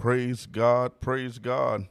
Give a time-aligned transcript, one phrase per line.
[0.00, 0.98] Praise God.
[1.02, 1.86] Praise God.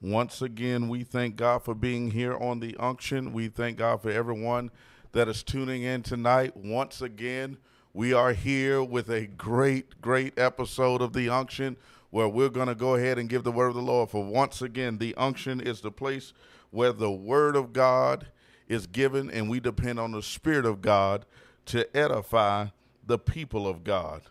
[0.00, 3.32] Once again, we thank God for being here on the unction.
[3.32, 4.70] We thank God for everyone
[5.10, 6.56] that is tuning in tonight.
[6.56, 7.56] Once again,
[7.92, 11.76] we are here with a great, great episode of the unction
[12.10, 14.10] where we're going to go ahead and give the word of the Lord.
[14.10, 16.32] For once again, the unction is the place
[16.70, 18.28] where the word of God
[18.68, 21.26] is given, and we depend on the Spirit of God
[21.66, 22.66] to edify
[23.04, 24.22] the people of God.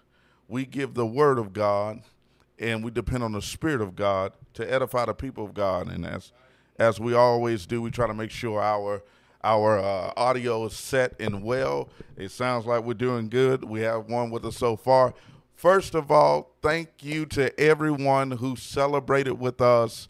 [0.48, 2.04] We give the word of God
[2.60, 5.88] and we depend on the Spirit of God to edify the people of God.
[5.88, 6.32] And as
[6.80, 9.04] as we always do, we try to make sure our
[9.44, 11.90] our uh, audio is set and well.
[12.18, 13.64] It sounds like we're doing good.
[13.64, 15.14] We have one with us so far.
[15.56, 20.08] First of all, thank you to everyone who celebrated with us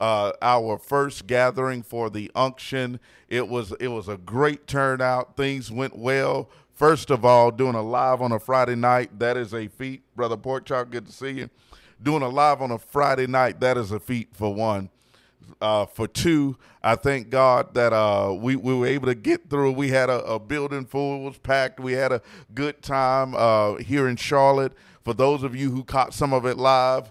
[0.00, 3.00] uh, our first gathering for the unction.
[3.28, 5.36] It was it was a great turnout.
[5.36, 6.48] Things went well.
[6.74, 10.02] First of all, doing a live on a Friday night, that is a feat.
[10.14, 11.50] Brother Porkchop, good to see you
[12.02, 14.90] doing a live on a Friday night, that is a feat for one.
[15.60, 19.72] Uh, for two, I thank God that uh, we, we were able to get through.
[19.72, 21.80] We had a, a building full, it was packed.
[21.80, 22.22] We had a
[22.54, 24.72] good time uh, here in Charlotte.
[25.04, 27.10] For those of you who caught some of it live,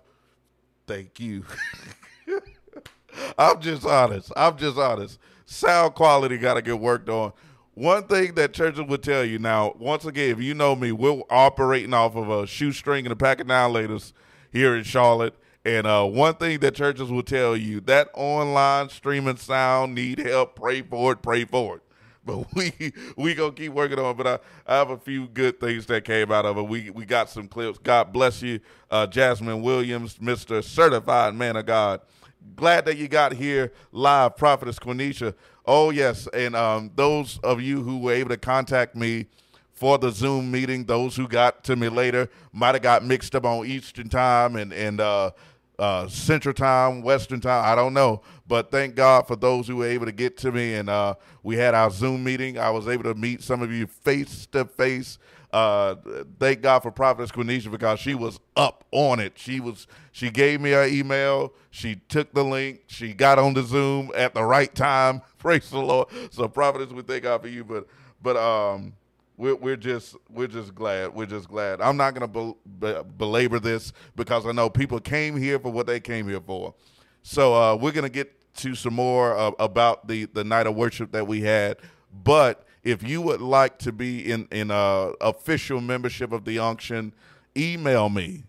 [0.85, 1.43] thank you.
[3.37, 4.31] I'm just honest.
[4.35, 5.19] I'm just honest.
[5.45, 7.33] Sound quality got to get worked on.
[7.73, 11.21] One thing that churches would tell you now, once again, if you know me, we're
[11.29, 14.13] operating off of a shoestring and a pack of latest
[14.51, 15.35] here in Charlotte.
[15.65, 20.55] And uh, one thing that churches will tell you that online streaming sound need help.
[20.55, 21.21] Pray for it.
[21.21, 21.81] Pray for it.
[22.27, 24.11] But we we gonna keep working on.
[24.11, 24.17] It.
[24.17, 26.63] But I, I have a few good things that came out of it.
[26.63, 27.77] We we got some clips.
[27.77, 28.59] God bless you,
[28.91, 32.01] uh, Jasmine Williams, Mister Certified Man of God.
[32.57, 35.35] Glad that you got here live, Prophetess Quenisha.
[35.65, 39.27] Oh yes, and um, those of you who were able to contact me
[39.77, 40.85] for the Zoom meeting.
[40.85, 44.73] Those who got to me later might have got mixed up on Eastern time and
[44.73, 45.31] and uh,
[45.79, 47.63] uh, Central time, Western time.
[47.65, 50.73] I don't know, but thank God for those who were able to get to me.
[50.75, 52.57] And uh, we had our Zoom meeting.
[52.57, 55.19] I was able to meet some of you face to face.
[56.39, 59.33] Thank God for Prophetess Quenisha because she was up on it.
[59.35, 59.87] She was.
[60.11, 61.53] She gave me her email.
[61.69, 62.81] She took the link.
[62.87, 65.21] She got on the Zoom at the right time.
[65.37, 66.09] Praise the Lord.
[66.31, 67.63] So Prophetess, we thank God for you.
[67.63, 67.87] But
[68.21, 68.93] but um
[69.37, 71.79] we're, we're just we're just glad we're just glad.
[71.79, 75.85] I'm not going to bel- belabor this because i know people came here for what
[75.87, 76.73] they came here for.
[77.21, 80.75] So uh, we're going to get to some more uh, about the the night of
[80.75, 81.77] worship that we had.
[82.23, 87.13] But if you would like to be in in uh, official membership of the unction
[87.55, 88.43] email me.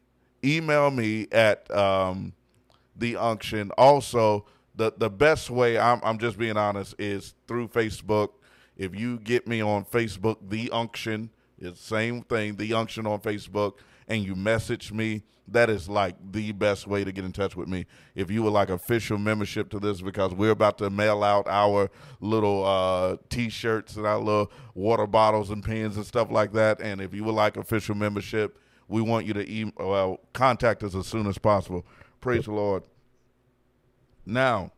[0.45, 2.33] Email me at um,
[2.97, 4.45] the unction also
[4.75, 8.31] the the best way I'm, I'm just being honest is through facebook
[8.79, 13.21] if you get me on Facebook, The Unction, it's the same thing, The Unction on
[13.21, 13.75] Facebook,
[14.07, 17.69] and you message me, that is like the best way to get in touch with
[17.69, 17.87] me.
[18.15, 21.91] If you would like official membership to this, because we're about to mail out our
[22.21, 26.81] little uh, T-shirts and our little water bottles and pens and stuff like that.
[26.81, 28.59] And if you would like official membership,
[28.89, 31.87] we want you to email, well, contact us as soon as possible.
[32.21, 32.83] Praise the Lord.
[34.27, 34.73] Now,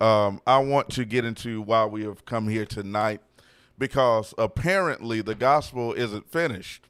[0.00, 3.20] um, I want to get into why we have come here tonight
[3.78, 6.86] because apparently the gospel isn't finished.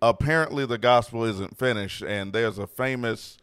[0.00, 3.36] Apparently the gospel isn't finished, and there's a famous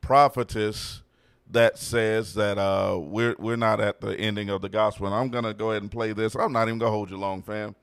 [0.00, 1.02] prophetess
[1.50, 5.06] that says that uh, we're we're not at the ending of the gospel.
[5.06, 6.34] And I'm gonna go ahead and play this.
[6.34, 7.76] I'm not even gonna hold you long, fam.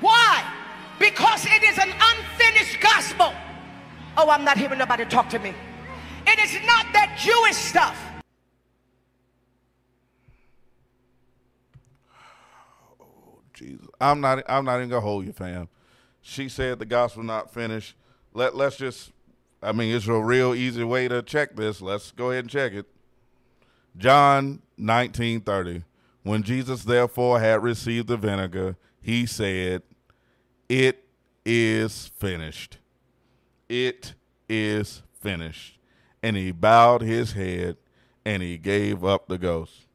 [0.00, 0.44] Why?
[0.98, 3.32] Because it is an unfinished gospel.
[4.18, 5.54] Oh, I'm not hearing nobody talk to me.
[6.26, 7.96] It is not that Jewish stuff.
[13.58, 13.87] Jesus.
[14.00, 15.68] I'm not I'm not even gonna hold you, fam.
[16.20, 17.94] She said the gospel not finished.
[18.34, 19.12] Let let's just
[19.62, 21.80] I mean it's a real easy way to check this.
[21.80, 22.86] Let's go ahead and check it.
[23.96, 25.84] John nineteen thirty.
[26.22, 29.82] When Jesus therefore had received the vinegar, he said,
[30.68, 31.04] It
[31.44, 32.76] is finished.
[33.68, 34.14] It
[34.48, 35.78] is finished.
[36.22, 37.78] And he bowed his head
[38.26, 39.87] and he gave up the ghost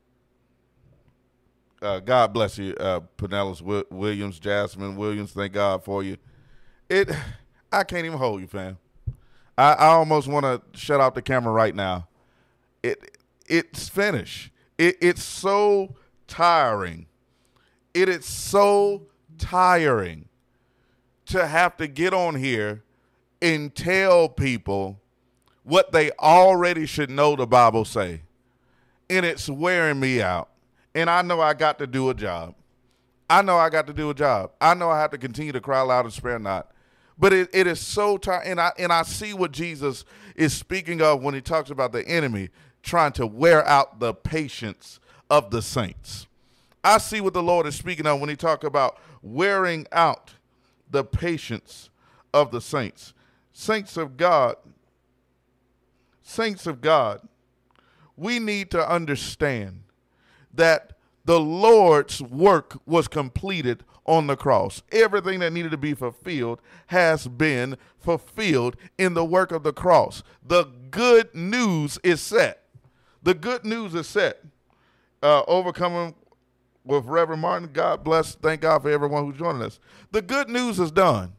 [1.83, 5.31] uh, God bless you, uh, Pinellas Williams, Jasmine Williams.
[5.31, 6.17] Thank God for you.
[6.89, 7.09] It,
[7.71, 8.77] I can't even hold you, fam.
[9.57, 12.07] I, I almost want to shut off the camera right now.
[12.81, 14.51] It, it's finished.
[14.77, 15.95] It, it's so
[16.27, 17.07] tiring.
[17.93, 19.03] It is so
[19.37, 20.29] tiring
[21.27, 22.83] to have to get on here
[23.41, 24.99] and tell people
[25.63, 28.21] what they already should know the Bible say.
[29.09, 30.49] And it's wearing me out
[30.95, 32.55] and I know I got to do a job.
[33.29, 34.51] I know I got to do a job.
[34.61, 36.71] I know I have to continue to cry loud and spare not.
[37.17, 40.03] But it, it is so tired, and I and I see what Jesus
[40.35, 42.49] is speaking of when he talks about the enemy
[42.81, 44.99] trying to wear out the patience
[45.29, 46.27] of the saints.
[46.83, 50.33] I see what the Lord is speaking of when he talk about wearing out
[50.89, 51.89] the patience
[52.33, 53.13] of the saints.
[53.53, 54.55] Saints of God,
[56.23, 57.21] saints of God,
[58.17, 59.79] we need to understand
[60.53, 60.93] that
[61.25, 64.81] the Lord's work was completed on the cross.
[64.91, 70.23] Everything that needed to be fulfilled has been fulfilled in the work of the cross.
[70.45, 72.63] The good news is set.
[73.21, 74.43] The good news is set.
[75.21, 76.15] Uh, overcoming
[76.83, 77.69] with Reverend Martin.
[77.71, 78.35] God bless.
[78.35, 79.79] Thank God for everyone who's joining us.
[80.11, 81.33] The good news is done.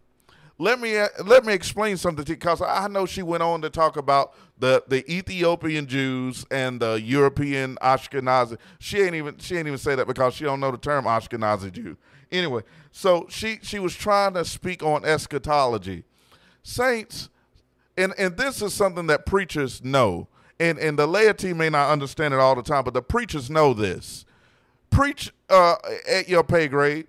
[0.59, 3.61] Let me uh, let me explain something to you because I know she went on
[3.63, 8.59] to talk about the the Ethiopian Jews and the European Ashkenazi.
[8.79, 11.73] She ain't even she ain't even say that because she don't know the term Ashkenazi
[11.73, 11.97] Jew.
[12.31, 12.63] Anyway,
[12.93, 16.05] so she she was trying to speak on eschatology.
[16.63, 17.31] Saints,
[17.97, 20.29] and and this is something that preachers know.
[20.61, 23.75] And and the laity may not understand it all the time, but the preachers know
[23.75, 24.25] this.
[24.91, 25.75] Preach uh,
[26.09, 27.09] at your pay grade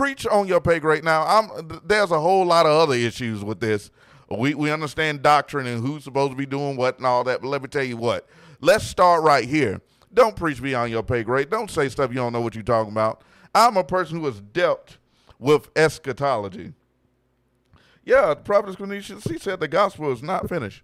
[0.00, 1.04] preach on your pay grade.
[1.04, 3.90] Now, I'm there's a whole lot of other issues with this.
[4.30, 7.42] We we understand doctrine and who's supposed to be doing what and all that.
[7.42, 8.26] But let me tell you what.
[8.62, 9.80] Let's start right here.
[10.12, 11.50] Don't preach beyond your pay grade.
[11.50, 13.22] Don't say stuff you don't know what you're talking about.
[13.54, 14.96] I'm a person who has dealt
[15.38, 16.72] with eschatology.
[18.04, 20.82] Yeah, the Prophet Cornelius, he said the gospel is not finished.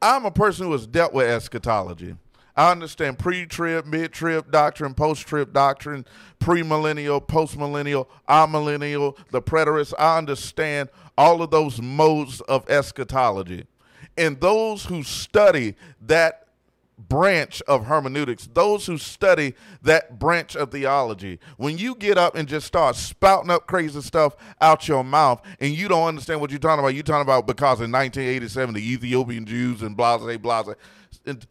[0.00, 2.16] I'm a person who has dealt with eschatology.
[2.56, 6.04] I understand pre trib, mid-trib doctrine, post trib doctrine,
[6.40, 9.94] premillennial, postmillennial, amillennial, the preterists.
[9.98, 13.66] I understand all of those modes of eschatology.
[14.16, 16.42] And those who study that
[16.98, 22.46] branch of hermeneutics, those who study that branch of theology, when you get up and
[22.46, 26.58] just start spouting up crazy stuff out your mouth and you don't understand what you're
[26.60, 30.64] talking about, you're talking about because in 1987 the Ethiopian Jews and blah, blah,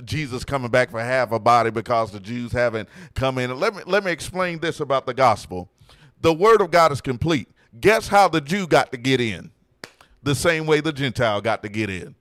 [0.04, 3.58] Jesus coming back for half a body because the Jews haven't come in.
[3.60, 5.70] Let me let me explain this about the gospel.
[6.22, 7.48] The word of God is complete.
[7.80, 9.52] Guess how the Jew got to get in?
[10.24, 12.16] The same way the Gentile got to get in.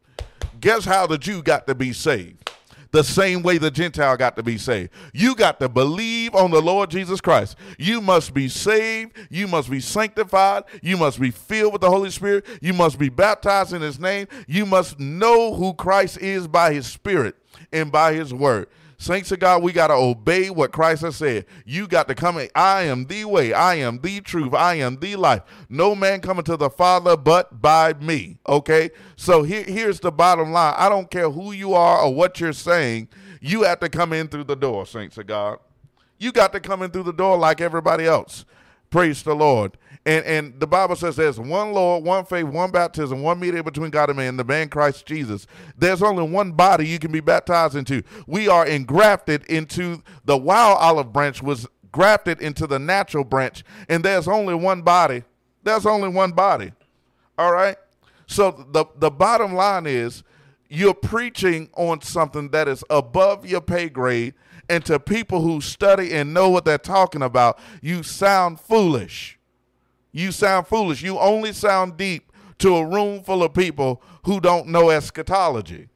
[0.60, 2.50] Guess how the Jew got to be saved?
[2.92, 4.90] the same way the Gentile got to be saved.
[5.12, 7.56] You got to believe on the Lord Jesus Christ.
[7.78, 9.12] You must be saved.
[9.30, 10.64] You must be sanctified.
[10.82, 12.46] You must be filled with the Holy Spirit.
[12.60, 14.26] You must be baptized in His name.
[14.46, 17.36] You must know who Christ is by His Spirit
[17.72, 18.68] and by his word.
[19.00, 21.46] Saints of God, we got to obey what Christ has said.
[21.64, 22.36] You got to come.
[22.36, 22.50] In.
[22.54, 23.54] I am the way.
[23.54, 24.52] I am the truth.
[24.52, 25.40] I am the life.
[25.70, 28.36] No man coming to the Father but by me.
[28.46, 28.90] Okay?
[29.16, 30.74] So here, here's the bottom line.
[30.76, 33.08] I don't care who you are or what you're saying.
[33.40, 35.60] You have to come in through the door, saints of God.
[36.18, 38.44] You got to come in through the door like everybody else.
[38.90, 39.76] Praise the Lord.
[40.06, 43.90] And and the Bible says there's one Lord, one faith, one baptism, one mediator between
[43.90, 45.46] God and man, the man Christ Jesus.
[45.76, 48.02] There's only one body you can be baptized into.
[48.26, 54.04] We are engrafted into the wild olive branch was grafted into the natural branch, and
[54.04, 55.24] there's only one body.
[55.62, 56.72] There's only one body.
[57.36, 57.76] All right?
[58.26, 60.22] So the the bottom line is
[60.70, 64.34] you're preaching on something that is above your pay grade
[64.70, 69.38] and to people who study and know what they're talking about, you sound foolish
[70.12, 71.02] you sound foolish.
[71.02, 75.88] You only sound deep to a room full of people who don't know eschatology.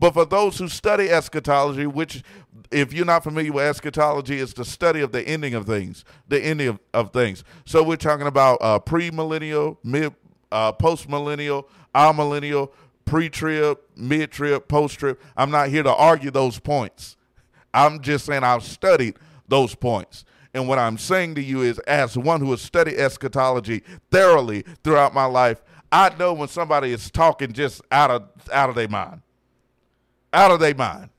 [0.00, 2.22] But for those who study eschatology, which,
[2.70, 6.40] if you're not familiar with eschatology, is the study of the ending of things, the
[6.40, 7.42] ending of, of things.
[7.64, 10.14] So we're talking about uh, pre-millennial, mid,
[10.52, 12.70] uh, post-millennial, amillennial,
[13.06, 15.18] pre-trib, mid-trib, post-trib.
[15.36, 17.16] I'm not here to argue those points.
[17.72, 20.24] I'm just saying I've studied those points.
[20.54, 25.14] And what I'm saying to you is, as one who has studied eschatology thoroughly throughout
[25.14, 29.22] my life, I know when somebody is talking just out of out of their mind,
[30.32, 31.10] out of their mind,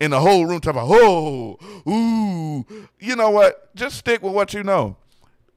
[0.00, 3.74] in the whole room talking about, oh, ooh, you know what?
[3.74, 4.96] Just stick with what you know.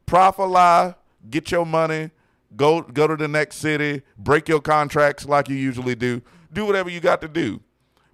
[0.06, 0.96] Prophet
[1.30, 2.10] get your money,
[2.56, 6.90] go go to the next city, break your contracts like you usually do, do whatever
[6.90, 7.62] you got to do,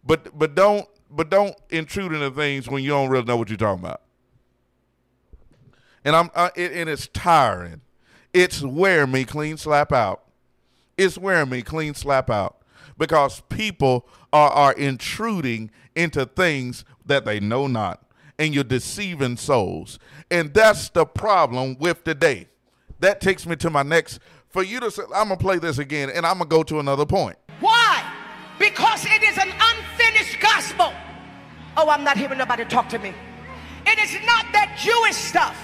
[0.03, 3.57] but but don't but don't intrude into things when you don't really know what you're
[3.57, 4.01] talking about
[6.05, 7.81] and I'm uh, it, and it's tiring.
[8.31, 10.23] It's wearing me clean slap out.
[10.97, 12.57] It's wearing me clean slap out
[12.97, 18.05] because people are are intruding into things that they know not,
[18.37, 22.47] and you're deceiving souls, and that's the problem with today.
[22.99, 24.19] That takes me to my next.
[24.49, 27.35] For you to I'm gonna play this again, and I'm gonna go to another point.
[27.59, 28.09] Why?
[28.59, 30.93] Because it is an unfinished gospel.
[31.77, 33.13] Oh, I'm not hearing nobody talk to me.
[33.85, 35.55] It is not that Jewish stuff.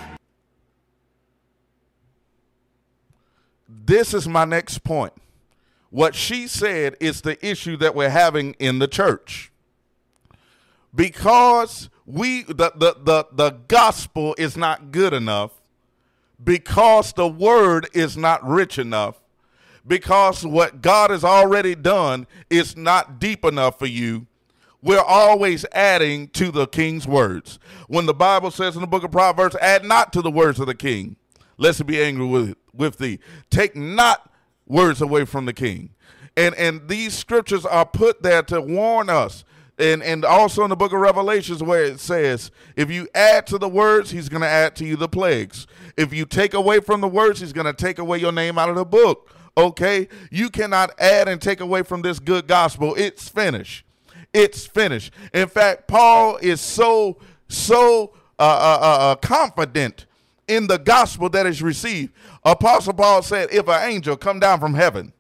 [3.91, 5.13] this is my next point.
[5.89, 9.51] What she said is the issue that we're having in the church.
[10.95, 15.51] Because we the, the, the, the gospel is not good enough,
[16.41, 19.19] because the word is not rich enough,
[19.85, 24.25] because what God has already done is not deep enough for you,
[24.81, 27.59] we're always adding to the king's words.
[27.87, 30.67] When the Bible says in the book of Proverbs, add not to the words of
[30.67, 31.17] the king,
[31.57, 33.19] lest he be angry with, with thee.
[33.49, 34.31] Take not
[34.65, 35.91] words away from the king.
[36.37, 39.43] And and these scriptures are put there to warn us.
[39.77, 43.57] And and also in the book of Revelations where it says, if you add to
[43.57, 45.67] the words, he's going to add to you the plagues.
[45.97, 48.69] If you take away from the words, he's going to take away your name out
[48.69, 49.29] of the book.
[49.57, 50.07] Okay?
[50.29, 52.95] You cannot add and take away from this good gospel.
[52.95, 53.85] It's finished.
[54.33, 55.13] It's finished.
[55.33, 60.05] In fact, Paul is so so uh, uh, uh, uh confident
[60.47, 62.13] in the gospel that is received.
[62.43, 65.13] Apostle Paul said, if an angel come down from heaven,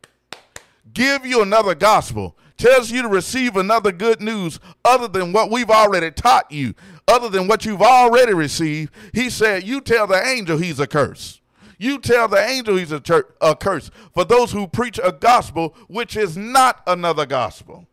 [0.93, 5.69] give you another gospel, tells you to receive another good news other than what we've
[5.69, 6.73] already taught you,
[7.07, 11.41] other than what you've already received, he said, you tell the angel he's a curse.
[11.77, 15.75] You tell the angel he's a, church, a curse for those who preach a gospel
[15.87, 17.87] which is not another gospel.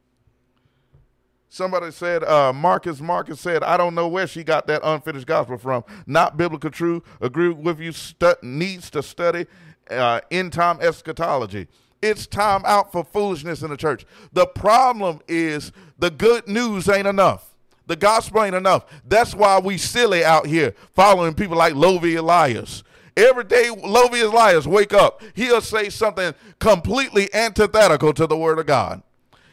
[1.50, 5.57] Somebody said, uh, Marcus Marcus said, I don't know where she got that unfinished gospel
[5.57, 5.85] from.
[6.07, 7.02] Not biblical true.
[7.21, 7.93] Agree with you.
[7.93, 9.47] Stu- needs to study
[9.90, 11.69] uh, end time eschatology.
[12.02, 14.05] It's time out for foolishness in the church.
[14.33, 17.55] The problem is the good news ain't enough.
[17.87, 18.85] The gospel ain't enough.
[19.07, 22.85] That's why we silly out here following people like Lovy Elias.
[23.17, 28.67] Every day, Lovy Elias wake up, he'll say something completely antithetical to the word of
[28.67, 29.02] God.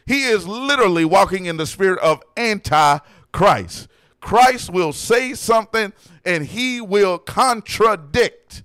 [0.05, 3.87] He is literally walking in the spirit of anti-Christ.
[4.21, 5.93] Christ will say something
[6.23, 8.63] and he will contradict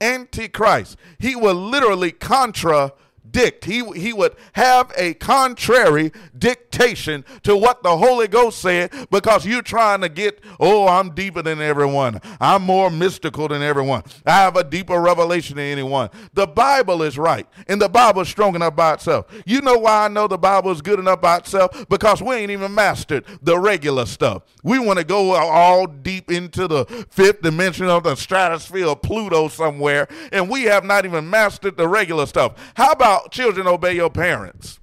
[0.00, 0.96] antichrist.
[1.18, 2.92] He will literally contra
[3.32, 3.64] dict.
[3.64, 9.62] He, he would have a contrary dictation to what the Holy Ghost said because you're
[9.62, 12.20] trying to get, oh, I'm deeper than everyone.
[12.40, 14.02] I'm more mystical than everyone.
[14.26, 16.10] I have a deeper revelation than anyone.
[16.34, 19.26] The Bible is right, and the Bible is strong enough by itself.
[19.46, 21.88] You know why I know the Bible is good enough by itself?
[21.88, 24.42] Because we ain't even mastered the regular stuff.
[24.62, 29.48] We want to go all deep into the fifth dimension of the stratosphere of Pluto
[29.48, 32.72] somewhere, and we have not even mastered the regular stuff.
[32.74, 34.80] How about about children obey your parents?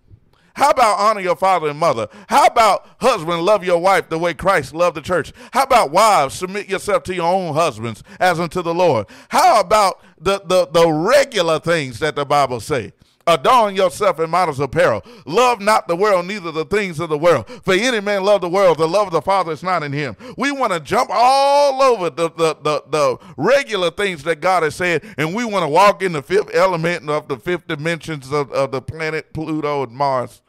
[0.54, 2.08] How about honor your father and mother?
[2.28, 5.32] How about husband love your wife the way Christ loved the church?
[5.52, 9.08] How about wives submit yourself to your own husbands as unto the Lord?
[9.30, 12.92] How about the, the, the regular things that the Bible say?
[13.28, 15.04] Adorn yourself in modest apparel.
[15.26, 17.48] Love not the world, neither the things of the world.
[17.64, 20.16] For any man love the world, the love of the Father is not in him.
[20.38, 24.76] We want to jump all over the, the, the, the regular things that God has
[24.76, 28.52] said, and we want to walk in the fifth element of the fifth dimensions of,
[28.52, 30.42] of the planet Pluto and Mars.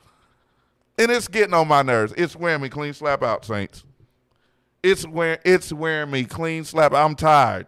[0.98, 2.12] And it's getting on my nerves.
[2.16, 3.84] It's wearing me clean slap out, saints.
[4.82, 6.92] It's wearing it's wearing me clean slap.
[6.92, 7.66] I'm tired.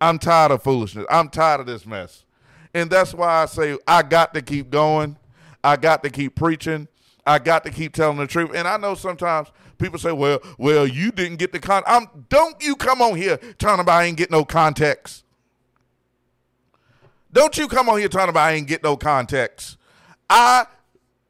[0.00, 1.06] I'm tired of foolishness.
[1.10, 2.24] I'm tired of this mess.
[2.74, 5.16] And that's why I say I got to keep going.
[5.62, 6.88] I got to keep preaching.
[7.26, 8.50] I got to keep telling the truth.
[8.54, 9.48] And I know sometimes
[9.78, 11.82] people say, well, well, you didn't get the con.
[11.86, 15.24] I'm, don't you come on here talking about I ain't get no context.
[17.32, 19.78] Don't you come on here talking about I ain't get no context.
[20.28, 20.66] I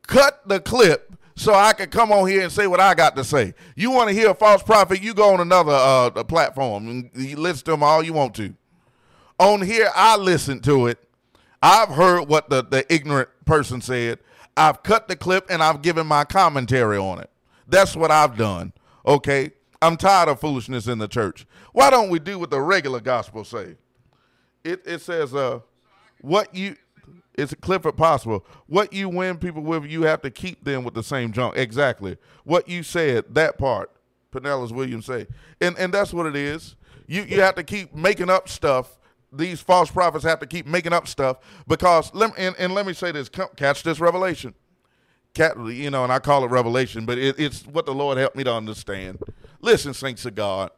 [0.07, 3.25] cut the clip so I can come on here and say what I got to
[3.25, 3.55] say.
[3.77, 7.37] You want to hear a false prophet, you go on another uh, platform and you
[7.37, 8.55] listen to them all you want to.
[9.39, 10.99] On here, I listen to it
[11.63, 14.19] I've heard what the, the ignorant person said.
[14.57, 17.31] I've cut the clip and I've given my commentary on it.
[17.67, 18.73] That's what I've done.
[19.07, 19.53] Okay?
[19.81, 21.47] I'm tired of foolishness in the church.
[21.73, 23.77] Why don't we do what the regular gospel say?
[24.65, 25.61] It it says uh
[26.21, 26.77] what you
[27.35, 28.45] it's a Clifford possible.
[28.67, 31.57] What you win people with, you have to keep them with the same junk.
[31.57, 32.19] Exactly.
[32.45, 33.91] What you said, that part,
[34.33, 35.27] Pinellas Williams say.
[35.61, 36.77] And and that's what it is.
[37.07, 38.99] You you have to keep making up stuff
[39.33, 42.93] these false prophets have to keep making up stuff because let and, and let me
[42.93, 44.55] say this catch this revelation.
[45.35, 48.37] Cat, you know and i call it revelation but it, it's what the lord helped
[48.37, 49.19] me to understand.
[49.61, 50.71] Listen saints of god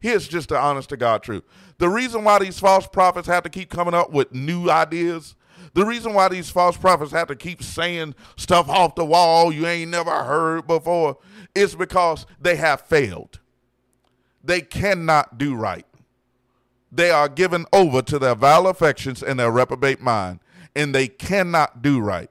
[0.00, 1.44] here's just the honest to god truth.
[1.78, 5.34] The reason why these false prophets have to keep coming up with new ideas
[5.74, 9.66] the reason why these false prophets have to keep saying stuff off the wall you
[9.66, 11.18] ain't never heard before
[11.54, 13.40] is because they have failed.
[14.42, 15.86] They cannot do right
[16.90, 20.40] they are given over to their vile affections and their reprobate mind,
[20.74, 22.30] and they cannot do right.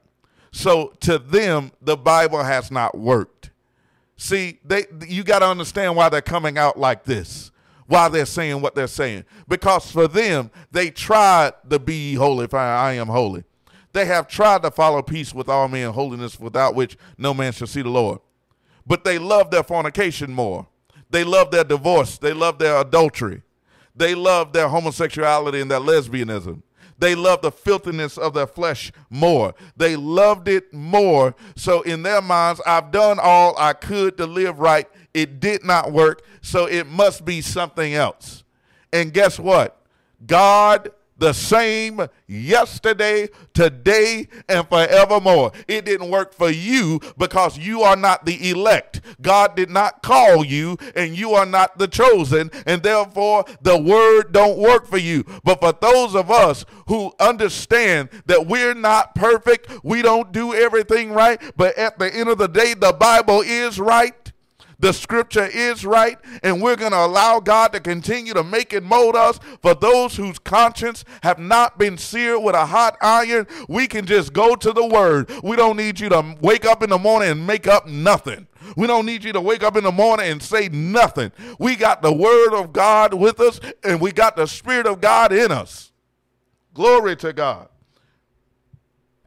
[0.52, 3.52] So to them, the Bible has not worked.
[4.18, 7.52] See, they you got to understand why they're coming out like this.
[7.86, 9.24] Why they're saying what they're saying.
[9.48, 13.44] Because for them, they tried the be holy, for I am holy.
[13.94, 17.68] They have tried to follow peace with all men, holiness without which no man shall
[17.68, 18.20] see the Lord.
[18.86, 20.68] But they love their fornication more.
[21.10, 22.18] They love their divorce.
[22.18, 23.42] They love their adultery.
[23.98, 26.62] They love their homosexuality and their lesbianism.
[27.00, 29.54] They love the filthiness of their flesh more.
[29.75, 31.36] They loved it more.
[31.56, 34.88] So, in their minds, I've done all I could to live right.
[35.13, 36.24] It did not work.
[36.42, 38.44] So, it must be something else.
[38.92, 39.80] And guess what?
[40.25, 45.52] God the same yesterday, today, and forevermore.
[45.68, 49.02] It didn't work for you because you are not the elect.
[49.22, 54.32] God did not call you and you are not the chosen, and therefore the word
[54.32, 55.24] don't work for you.
[55.44, 61.12] But for those of us who understand that we're not perfect, we don't do everything
[61.12, 64.26] right, but at the end of the day, the Bible is right
[64.79, 68.86] the scripture is right, and we're going to allow God to continue to make and
[68.86, 69.39] mold us.
[69.62, 74.34] For those whose conscience have not been seared with a hot iron, we can just
[74.34, 75.31] go to the word.
[75.43, 78.48] We don't need you to wake up in the morning and make up nothing.
[78.75, 81.31] We don't need you to wake up in the morning and say nothing.
[81.57, 85.31] We got the word of God with us, and we got the spirit of God
[85.31, 85.91] in us.
[86.74, 87.69] Glory to God.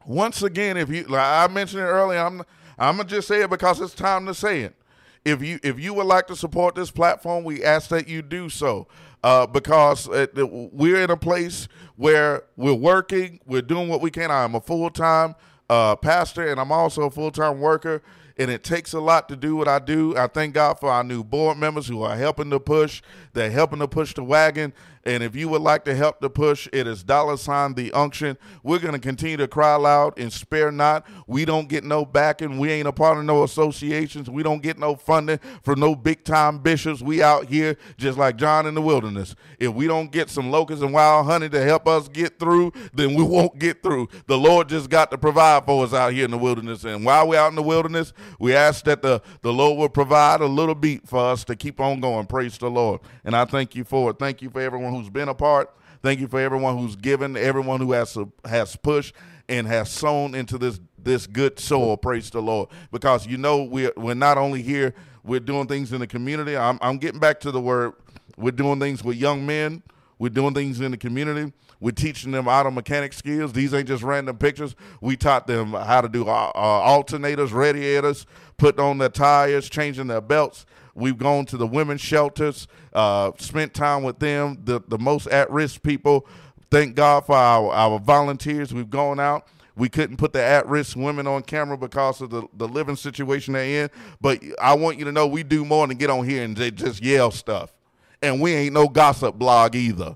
[0.05, 2.41] Once again, if you like I mentioned it earlier, I'm
[2.79, 4.75] I'm gonna just say it because it's time to say it.
[5.23, 8.49] If you if you would like to support this platform, we ask that you do
[8.49, 8.87] so.
[9.23, 14.31] Uh, because we're in a place where we're working, we're doing what we can.
[14.31, 15.35] I'm a full time
[15.71, 18.01] uh, pastor, and I'm also a full time worker
[18.37, 20.17] and it takes a lot to do what I do.
[20.17, 23.01] I thank God for our new board members who are helping to push.
[23.33, 24.73] They're helping to push the wagon.
[25.03, 28.37] And if you would like to help the push, it is dollar sign the unction.
[28.61, 31.07] We're going to continue to cry loud and spare not.
[31.25, 32.59] We don't get no backing.
[32.59, 34.29] We ain't a part of no associations.
[34.29, 37.01] We don't get no funding from no big time bishops.
[37.01, 39.35] We out here just like John in the wilderness.
[39.59, 43.15] If we don't get some locusts and wild honey to help us get through, then
[43.15, 44.07] we won't get through.
[44.27, 46.83] The Lord just got to provide for us out here in the wilderness.
[46.83, 50.41] And while we're out in the wilderness, we ask that the, the Lord will provide
[50.41, 52.25] a little beat for us to keep on going.
[52.27, 53.01] Praise the Lord.
[53.23, 54.19] And I thank you for it.
[54.19, 55.73] Thank you for everyone who's been a part.
[56.01, 59.13] Thank you for everyone who's given, everyone who has has pushed
[59.47, 61.95] and has sown into this this good soil.
[61.97, 62.69] Praise the Lord.
[62.91, 66.57] Because you know we're we're not only here, we're doing things in the community.
[66.57, 67.93] I'm I'm getting back to the word.
[68.35, 69.83] We're doing things with young men.
[70.17, 71.53] We're doing things in the community.
[71.81, 73.53] We're teaching them auto mechanic skills.
[73.53, 74.75] These ain't just random pictures.
[75.01, 80.07] We taught them how to do uh, uh, alternators, radiators, putting on their tires, changing
[80.07, 80.67] their belts.
[80.93, 85.49] We've gone to the women's shelters, uh, spent time with them, the, the most at
[85.49, 86.27] risk people.
[86.69, 88.73] Thank God for our, our volunteers.
[88.73, 89.47] We've gone out.
[89.75, 93.53] We couldn't put the at risk women on camera because of the, the living situation
[93.53, 93.89] they're in.
[94.19, 97.01] But I want you to know we do more than get on here and just
[97.01, 97.73] yell stuff.
[98.21, 100.15] And we ain't no gossip blog either.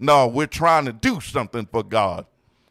[0.00, 2.26] No, we're trying to do something for God.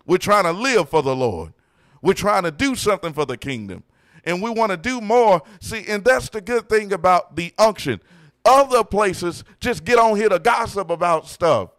[0.06, 1.54] We're trying to live for the Lord.
[2.02, 3.84] We're trying to do something for the kingdom.
[4.26, 5.44] And we want to do more.
[5.62, 8.02] See, and that's the good thing about the unction.
[8.44, 11.70] Other places just get on here to gossip about stuff.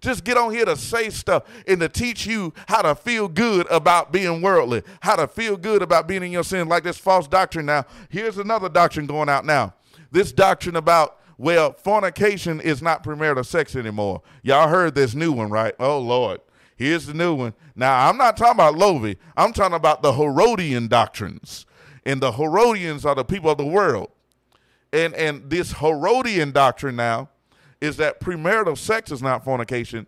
[0.00, 3.66] Just get on here to say stuff and to teach you how to feel good
[3.68, 7.26] about being worldly, how to feel good about being in your sin, like this false
[7.26, 7.84] doctrine now.
[8.08, 9.74] Here's another doctrine going out now.
[10.12, 14.22] This doctrine about well, fornication is not premarital sex anymore.
[14.42, 15.74] Y'all heard this new one, right?
[15.78, 16.40] Oh, Lord.
[16.76, 17.54] Here's the new one.
[17.74, 19.18] Now, I'm not talking about Lovy.
[19.36, 21.64] I'm talking about the Herodian doctrines.
[22.04, 24.10] And the Herodians are the people of the world.
[24.92, 27.30] And, and this Herodian doctrine now
[27.80, 30.06] is that premarital sex is not fornication.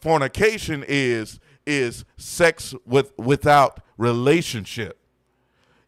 [0.00, 4.98] Fornication is, is sex with, without relationship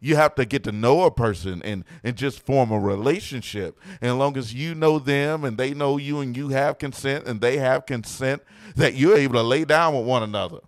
[0.05, 3.81] you have to get to know a person and and just form a relationship.
[4.03, 7.27] And as long as you know them and they know you and you have consent
[7.27, 8.43] and they have consent
[8.77, 10.59] that you're able to lay down with one another.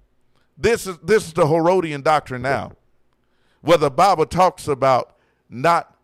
[0.57, 2.73] This is this is the herodian doctrine now
[3.61, 5.17] where the bible talks about
[5.51, 5.95] not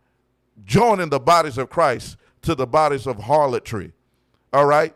[0.63, 3.93] joining the bodies of christ to the bodies of harlotry.
[4.53, 4.95] All right?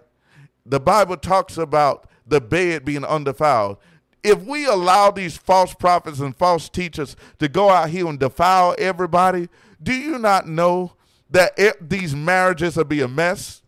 [0.63, 3.77] The bible talks about the bed being undefiled
[4.23, 8.75] if we allow these false prophets and false teachers to go out here and defile
[8.77, 9.49] everybody,
[9.81, 10.93] do you not know
[11.29, 13.61] that these marriages will be a mess?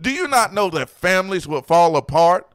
[0.00, 2.50] Do you not know that families will fall apart?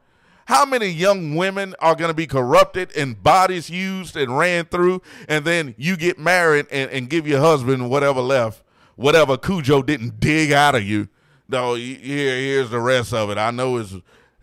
[0.46, 5.02] How many young women are going to be corrupted and bodies used and ran through,
[5.28, 8.62] and then you get married and, and give your husband whatever left,
[8.96, 11.08] whatever Cujo didn't dig out of you?
[11.48, 13.38] No, here, here's the rest of it.
[13.38, 13.94] I know it's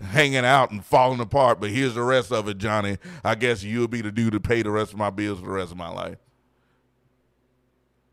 [0.01, 2.97] hanging out and falling apart, but here's the rest of it, Johnny.
[3.23, 5.51] I guess you'll be the dude to pay the rest of my bills for the
[5.51, 6.17] rest of my life.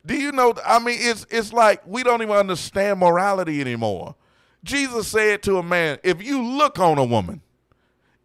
[0.04, 0.54] Do you know?
[0.64, 4.14] I mean, it's it's like we don't even understand morality anymore.
[4.62, 7.42] Jesus said to a man, "If you look on a woman,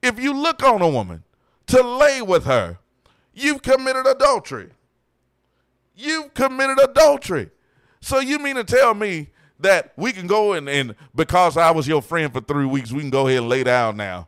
[0.02, 1.24] if you look on a woman
[1.68, 2.78] to lay with her,
[3.34, 4.70] you've committed adultery.
[5.96, 7.50] You've committed adultery.
[8.02, 9.30] So you mean to tell me
[9.62, 13.02] that we can go and, and because I was your friend for three weeks, we
[13.02, 14.28] can go ahead and lay down now?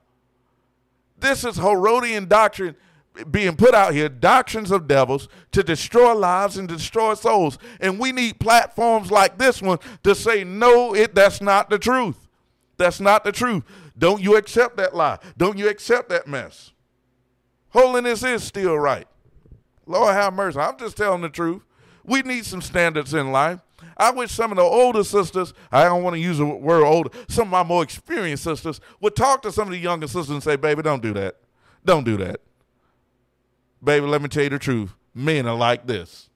[1.19, 2.76] This is Herodian doctrine
[3.30, 7.58] being put out here, doctrines of devils to destroy lives and destroy souls.
[7.80, 12.28] And we need platforms like this one to say, no, it that's not the truth.
[12.78, 13.63] That's not the truth.
[13.98, 15.19] Don't you accept that lie.
[15.38, 16.72] Don't you accept that mess.
[17.69, 19.08] Holiness is still right.
[19.86, 20.60] Lord have mercy.
[20.60, 21.62] I'm just telling the truth.
[22.04, 23.60] We need some standards in life.
[23.97, 27.10] I wish some of the older sisters, I don't want to use the word older,
[27.27, 30.43] some of my more experienced sisters would talk to some of the younger sisters and
[30.43, 31.38] say, baby, don't do that.
[31.86, 32.41] Don't do that.
[33.84, 34.93] Baby, let me tell you the truth.
[35.13, 36.29] Men are like this.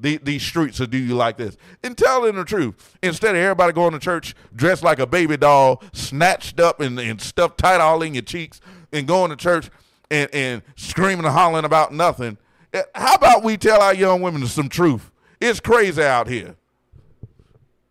[0.00, 1.56] The, these streets will do you like this.
[1.82, 2.96] And tell them the truth.
[3.02, 7.20] Instead of everybody going to church dressed like a baby doll, snatched up and, and
[7.20, 8.60] stuffed tight all in your cheeks,
[8.92, 9.70] and going to church
[10.10, 12.36] and, and screaming and hollering about nothing.
[12.72, 15.10] Eh, how about we tell our young women some truth?
[15.40, 16.56] It's crazy out here.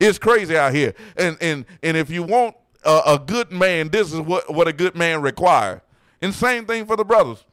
[0.02, 0.96] It's crazy out here.
[1.16, 4.74] And and and if you want a, a good man, this is what, what a
[4.74, 5.82] good man requires.
[6.24, 7.46] And same thing for the brothers.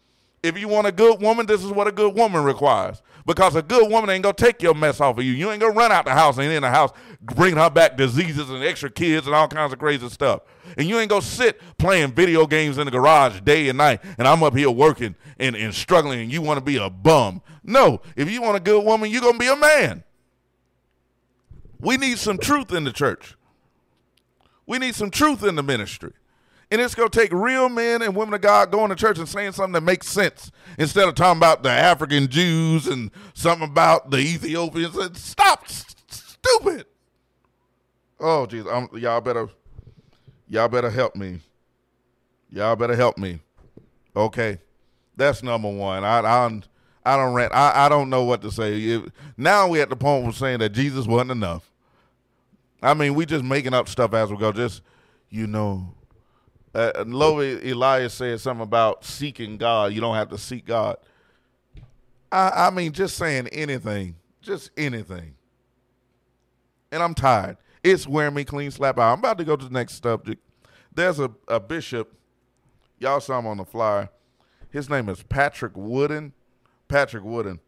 [0.42, 3.02] If you want a good woman, this is what a good woman requires.
[3.26, 5.32] Because a good woman ain't gonna take your mess off of you.
[5.32, 8.48] You ain't gonna run out the house and in the house bringing her back diseases
[8.48, 10.40] and extra kids and all kinds of crazy stuff.
[10.78, 14.00] And you ain't gonna sit playing video games in the garage day and night.
[14.16, 17.42] And I'm up here working and, and struggling, and you want to be a bum.
[17.62, 20.02] No, if you want a good woman, you're gonna be a man.
[21.80, 23.36] We need some truth in the church.
[24.66, 26.12] We need some truth in the ministry.
[26.70, 29.28] And it's going to take real men and women of God going to church and
[29.28, 34.10] saying something that makes sense instead of talking about the African Jews and something about
[34.10, 34.96] the Ethiopians.
[34.96, 36.84] Uh, stop, stupid.
[38.20, 39.48] Oh, jeez, y'all better,
[40.48, 41.40] y'all better help me.
[42.50, 43.40] Y'all better help me.
[44.14, 44.58] Okay,
[45.16, 46.04] that's number one.
[46.04, 46.60] I, I,
[47.08, 47.54] I don't rant.
[47.54, 49.00] I, I don't know what to say.
[49.38, 51.70] Now we at the point of saying that Jesus wasn't enough.
[52.82, 54.52] I mean, we just making up stuff as we go.
[54.52, 54.82] Just
[55.30, 55.94] you know,
[56.74, 59.94] uh, Elias said something about seeking God.
[59.94, 60.98] You don't have to seek God.
[62.30, 65.34] I, I mean, just saying anything, just anything.
[66.92, 67.56] And I'm tired.
[67.82, 69.14] It's wearing me clean slap out.
[69.14, 70.42] I'm about to go to the next subject.
[70.94, 72.12] There's a, a bishop.
[72.98, 74.10] Y'all saw him on the flyer.
[74.70, 76.34] His name is Patrick Wooden.
[76.88, 77.60] Patrick Wooden.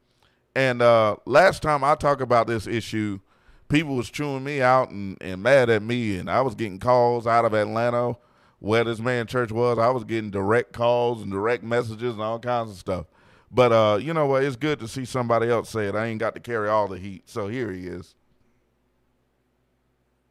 [0.54, 3.20] And uh, last time I talked about this issue,
[3.68, 7.26] people was chewing me out and, and mad at me, and I was getting calls
[7.26, 8.16] out of Atlanta
[8.58, 9.78] where this man church was.
[9.78, 13.06] I was getting direct calls and direct messages and all kinds of stuff.
[13.50, 14.44] But uh, you know what?
[14.44, 15.94] It's good to see somebody else say it.
[15.94, 17.28] I ain't got to carry all the heat.
[17.28, 18.14] So here he is.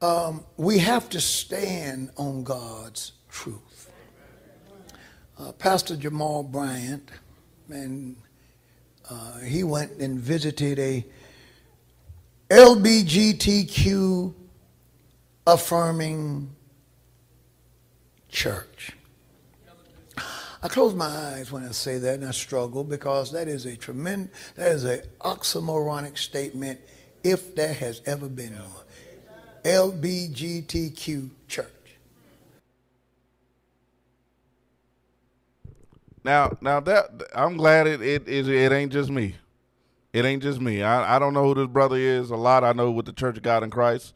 [0.02, 3.92] Um, we have to stand on God's truth.
[5.38, 7.10] Uh, Pastor Jamal Bryant,
[7.70, 8.16] and
[9.10, 11.06] uh, he went and visited a
[12.50, 14.34] LBGTQ
[15.48, 16.56] affirming
[18.30, 18.92] church.
[20.62, 23.78] I close my eyes when I say that and I struggle because that is a
[23.78, 26.82] tremendous, that is an oxymoronic statement
[27.24, 28.70] if there has ever been one.
[29.64, 31.79] LBGTQ church.
[36.30, 39.38] Now, now that I'm glad it it it, it ain't just me.
[40.14, 40.84] It ain't just me.
[40.84, 42.30] I, I don't know who this brother is.
[42.30, 44.14] A lot I know with the Church of God in Christ.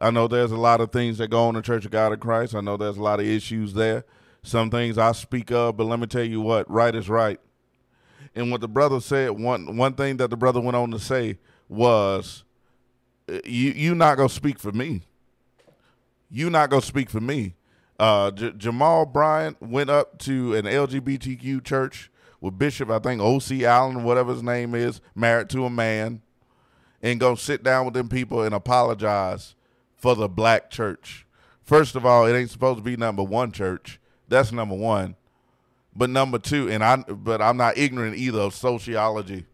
[0.00, 2.12] I know there's a lot of things that go on in the Church of God
[2.12, 2.56] in Christ.
[2.56, 4.04] I know there's a lot of issues there.
[4.42, 7.38] Some things I speak of, but let me tell you what, right is right.
[8.34, 11.38] And what the brother said, one one thing that the brother went on to say
[11.68, 12.42] was,
[13.28, 15.02] "You you not gonna speak for me.
[16.28, 17.54] You not gonna speak for me."
[17.98, 23.64] Uh, J- Jamal Bryant went up to an LGBTQ church with Bishop, I think O.C.
[23.64, 26.22] Allen, whatever his name is, married to a man,
[27.00, 29.54] and go sit down with them people and apologize
[29.96, 31.24] for the black church.
[31.62, 34.00] First of all, it ain't supposed to be number one church.
[34.28, 35.14] That's number one.
[35.94, 39.46] But number two, and I but I'm not ignorant either of sociology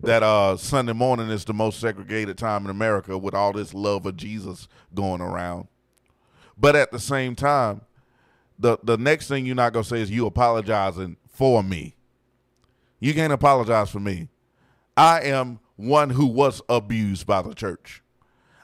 [0.00, 4.06] that uh, Sunday morning is the most segregated time in America with all this love
[4.06, 5.68] of Jesus going around.
[6.56, 7.82] But at the same time,
[8.58, 11.96] the the next thing you're not gonna say is you apologizing for me.
[13.00, 14.28] You can't apologize for me.
[14.96, 18.02] I am one who was abused by the church.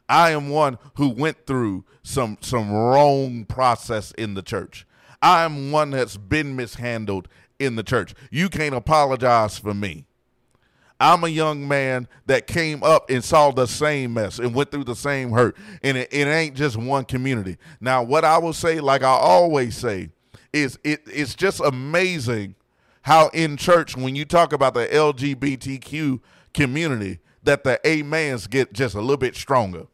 [0.08, 4.86] I am one who went through some some wrong process in the church.
[5.22, 8.14] I am one that's been mishandled in the church.
[8.30, 10.06] You can't apologize for me.
[11.00, 14.84] I'm a young man that came up and saw the same mess and went through
[14.84, 15.56] the same hurt.
[15.82, 17.56] And it, it ain't just one community.
[17.80, 20.10] Now, what I will say, like I always say,
[20.52, 22.54] is it, it's just amazing
[23.02, 26.20] how in church when you talk about the LGBTQ
[26.52, 29.86] community that the amens get just a little bit stronger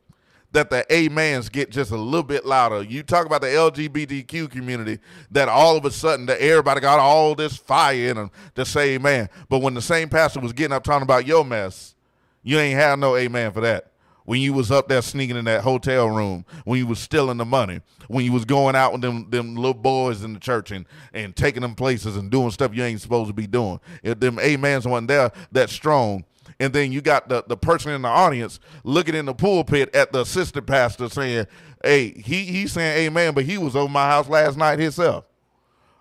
[0.52, 2.82] that the amens get just a little bit louder.
[2.82, 4.98] You talk about the LGBTQ community,
[5.30, 8.94] that all of a sudden that everybody got all this fire in them to say
[8.94, 9.28] amen.
[9.48, 11.94] But when the same pastor was getting up talking about your mess,
[12.42, 13.90] you ain't had no amen for that.
[14.24, 17.44] When you was up there sneaking in that hotel room, when you was stealing the
[17.44, 20.84] money, when you was going out with them them little boys in the church and,
[21.12, 23.78] and taking them places and doing stuff you ain't supposed to be doing.
[24.02, 26.24] If them amens wasn't there that strong,
[26.58, 30.12] and then you got the, the person in the audience looking in the pulpit at
[30.12, 31.46] the assistant pastor saying,
[31.84, 35.24] Hey, he he's saying amen, but he was over my house last night himself.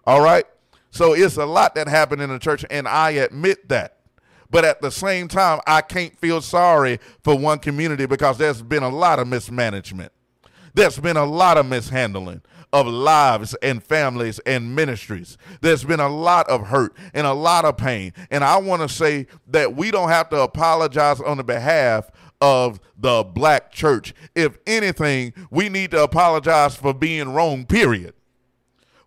[0.05, 0.45] All right?
[0.89, 3.97] So it's a lot that happened in the church, and I admit that.
[4.49, 8.83] But at the same time, I can't feel sorry for one community because there's been
[8.83, 10.13] a lot of mismanagement.
[10.75, 12.41] There's been a lot of mishandling
[12.73, 15.38] of lives and families and ministries.
[15.61, 18.11] There's been a lot of hurt and a lot of pain.
[18.29, 22.11] And I want to say that we don't have to apologize on the behalf
[22.41, 24.13] of the black church.
[24.35, 28.13] If anything, we need to apologize for being wrong, period.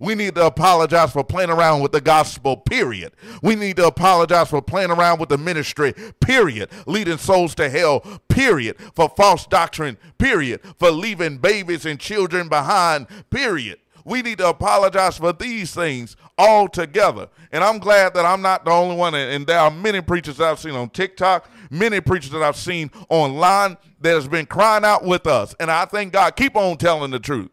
[0.00, 3.12] We need to apologize for playing around with the gospel, period.
[3.42, 6.70] We need to apologize for playing around with the ministry, period.
[6.86, 8.76] Leading souls to hell, period.
[8.94, 10.60] For false doctrine, period.
[10.78, 13.80] For leaving babies and children behind, period.
[14.04, 17.28] We need to apologize for these things altogether.
[17.50, 19.14] And I'm glad that I'm not the only one.
[19.14, 23.76] And there are many preachers I've seen on TikTok, many preachers that I've seen online
[24.00, 25.56] that has been crying out with us.
[25.58, 27.50] And I thank God, keep on telling the truth.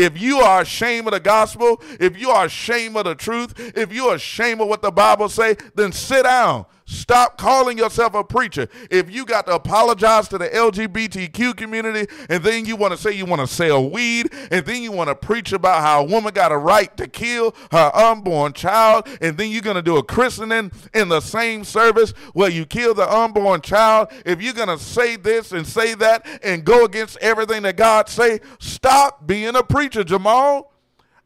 [0.00, 3.92] If you are ashamed of the gospel, if you are ashamed of the truth, if
[3.92, 6.64] you are ashamed of what the Bible say, then sit down.
[6.90, 8.66] Stop calling yourself a preacher.
[8.90, 13.12] If you got to apologize to the LGBTQ community and then you want to say
[13.12, 16.34] you want to sell weed and then you want to preach about how a woman
[16.34, 20.02] got a right to kill her unborn child and then you're going to do a
[20.02, 24.78] christening in the same service where you kill the unborn child, if you're going to
[24.78, 29.62] say this and say that and go against everything that God say, stop being a
[29.62, 30.72] preacher, Jamal.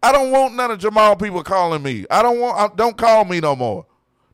[0.02, 2.04] I don't want none of Jamal people calling me.
[2.10, 3.86] I don't want I, don't call me no more.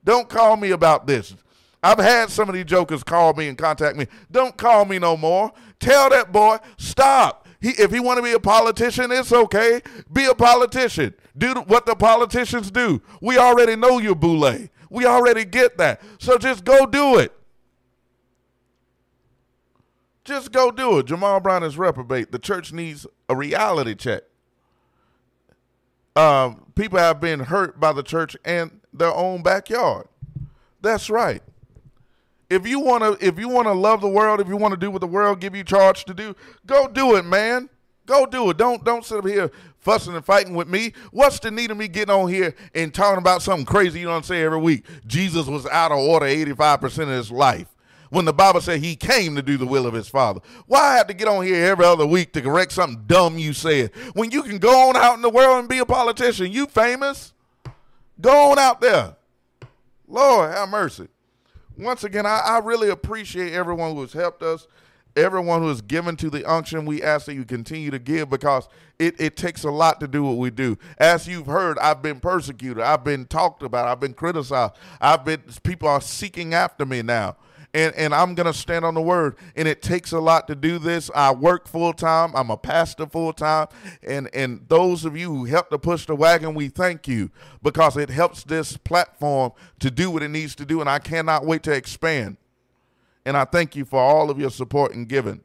[0.05, 1.35] Don't call me about this.
[1.83, 4.07] I've had some of these jokers call me and contact me.
[4.31, 5.53] Don't call me no more.
[5.79, 7.49] Tell that boy, stop.
[7.61, 9.83] He, if he want to be a politician, it's okay.
[10.13, 11.15] Be a politician.
[11.37, 13.03] Do what the politicians do.
[13.21, 14.69] We already know you're boule.
[14.91, 16.03] We already get that.
[16.19, 17.33] So just go do it.
[20.25, 21.07] Just go do it.
[21.07, 22.31] Jamal Brown is reprobate.
[22.31, 24.23] The church needs a reality check.
[26.17, 30.07] Um, people have been hurt by the church and their own backyard.
[30.81, 31.43] That's right.
[32.49, 34.81] If you want to if you want to love the world, if you want to
[34.81, 36.35] do what the world give you charge to do,
[36.67, 37.69] go do it, man.
[38.07, 38.57] Go do it.
[38.57, 40.93] Don't don't sit up here fussing and fighting with me.
[41.13, 44.25] What's the need of me getting on here and talking about something crazy you don't
[44.25, 44.85] say every week?
[45.07, 47.69] Jesus was out of order 85% of his life.
[48.11, 50.41] When the Bible said he came to do the will of his father.
[50.67, 53.53] Why I have to get on here every other week to correct something dumb you
[53.53, 53.93] said?
[54.15, 57.33] When you can go on out in the world and be a politician, you famous.
[58.21, 59.17] Go on out there.
[60.07, 61.09] Lord, have mercy.
[61.79, 64.67] Once again, I, I really appreciate everyone who has helped us,
[65.17, 66.85] everyone who has given to the unction.
[66.85, 70.25] We ask that you continue to give because it, it takes a lot to do
[70.25, 70.77] what we do.
[70.99, 75.43] As you've heard, I've been persecuted, I've been talked about, I've been criticized, I've been
[75.63, 77.37] people are seeking after me now
[77.73, 79.37] and, and I'm going to stand on the word.
[79.55, 81.11] And it takes a lot to do this.
[81.15, 82.33] I work full time.
[82.35, 83.69] I'm a pastor full time.
[84.03, 87.31] And, and those of you who help to push the wagon, we thank you
[87.63, 90.81] because it helps this platform to do what it needs to do.
[90.81, 92.39] And I cannot wait to expand.
[93.25, 95.43] And I thank you for all of your support and giving.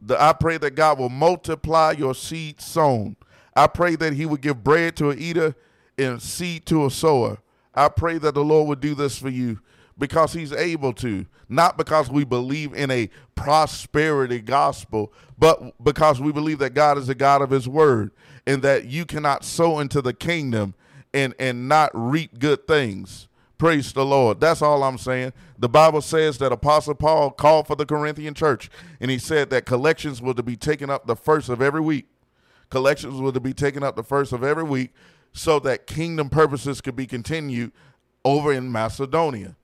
[0.00, 3.16] The, I pray that God will multiply your seed sown.
[3.56, 5.56] I pray that He would give bread to an eater
[5.96, 7.38] and seed to a sower.
[7.74, 9.58] I pray that the Lord would do this for you
[9.98, 16.32] because he's able to, not because we believe in a prosperity gospel, but because we
[16.32, 18.12] believe that God is a God of his word
[18.46, 20.74] and that you cannot sow into the kingdom
[21.12, 23.28] and, and not reap good things.
[23.58, 24.40] Praise the Lord.
[24.40, 25.32] That's all I'm saying.
[25.58, 29.66] The Bible says that Apostle Paul called for the Corinthian church and he said that
[29.66, 32.06] collections were to be taken up the first of every week.
[32.70, 34.92] Collections were to be taken up the first of every week
[35.32, 37.72] so that kingdom purposes could be continued
[38.24, 39.56] over in Macedonia.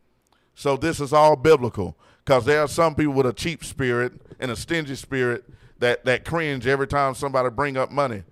[0.54, 4.50] So this is all biblical because there are some people with a cheap spirit and
[4.50, 5.44] a stingy spirit
[5.78, 8.22] that, that cringe every time somebody bring up money.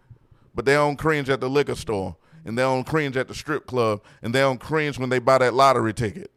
[0.54, 3.66] But they don't cringe at the liquor store and they don't cringe at the strip
[3.66, 6.30] club and they don't cringe when they buy that lottery ticket.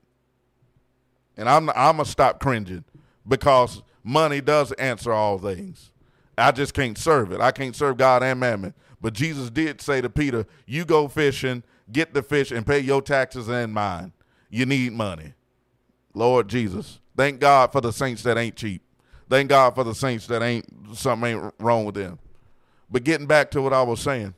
[1.37, 2.85] And I'm I'm gonna stop cringing
[3.27, 5.91] because money does answer all things.
[6.37, 7.41] I just can't serve it.
[7.41, 8.73] I can't serve God and mammon.
[9.01, 13.01] But Jesus did say to Peter, "You go fishing get the fish, and pay your
[13.01, 14.11] taxes and mine.
[14.49, 15.33] You need money.
[16.15, 16.99] Lord Jesus.
[17.15, 18.81] Thank God for the saints that ain't cheap.
[19.29, 22.19] Thank God for the saints that ain't something ain't wrong with them.
[22.89, 24.35] But getting back to what I was saying,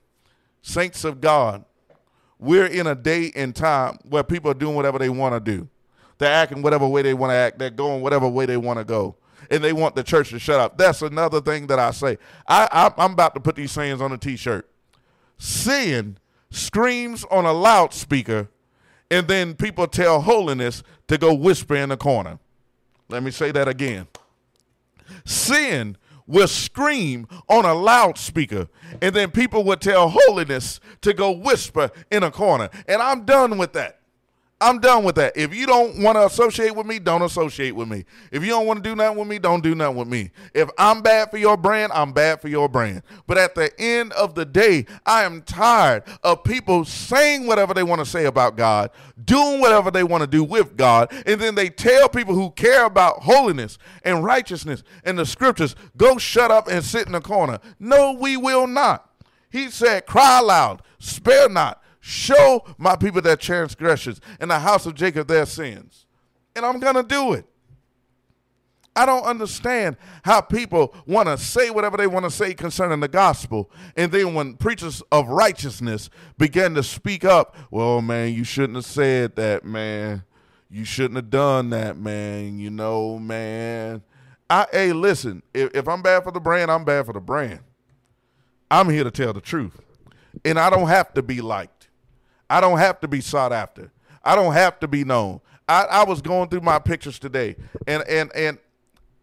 [0.62, 1.66] saints of God,
[2.40, 5.68] we're in a day and time where people are doing whatever they want to do.
[6.18, 7.60] They're acting whatever way they want to act.
[7.60, 9.16] They're going whatever way they want to go.
[9.52, 10.78] And they want the church to shut up.
[10.78, 12.18] That's another thing that I say.
[12.48, 14.70] I, I, I'm about to put these sayings on a t shirt.
[15.38, 16.18] Sin
[16.50, 18.50] screams on a loudspeaker,
[19.10, 22.40] and then people tell holiness to go whisper in the corner.
[23.10, 24.08] Let me say that again.
[25.26, 28.68] Sin will scream on a loudspeaker,
[29.02, 32.70] and then people would tell holiness to go whisper in a corner.
[32.88, 33.97] And I'm done with that.
[34.60, 35.38] I'm done with that.
[35.38, 38.06] If you don't want to associate with me, don't associate with me.
[38.32, 40.32] If you don't want to do nothing with me, don't do nothing with me.
[40.56, 43.04] If I'm bad for your brand, I'm bad for your brand.
[43.28, 47.84] But at the end of the day, I am tired of people saying whatever they
[47.84, 48.90] want to say about God,
[49.24, 52.86] doing whatever they want to do with God, and then they tell people who care
[52.86, 57.60] about holiness and righteousness and the scriptures, go shut up and sit in the corner.
[57.80, 59.08] No, we will not.
[59.52, 64.96] He said, cry loud, spare not Show my people their transgressions and the house of
[64.96, 66.06] Jacob their sins.
[66.56, 67.46] And I'm going to do it.
[68.96, 73.10] I don't understand how people want to say whatever they want to say concerning the
[73.10, 73.70] gospel.
[73.98, 78.86] And then when preachers of righteousness begin to speak up, well, man, you shouldn't have
[78.86, 80.24] said that, man.
[80.70, 82.58] You shouldn't have done that, man.
[82.58, 84.02] You know, man.
[84.50, 87.60] I hey, listen, if, if I'm bad for the brand, I'm bad for the brand.
[88.72, 89.82] I'm here to tell the truth.
[90.46, 91.77] And I don't have to be liked.
[92.50, 93.92] I don't have to be sought after.
[94.24, 95.42] I don't have to be known.
[95.68, 97.56] I, I was going through my pictures today,
[97.86, 98.58] and and and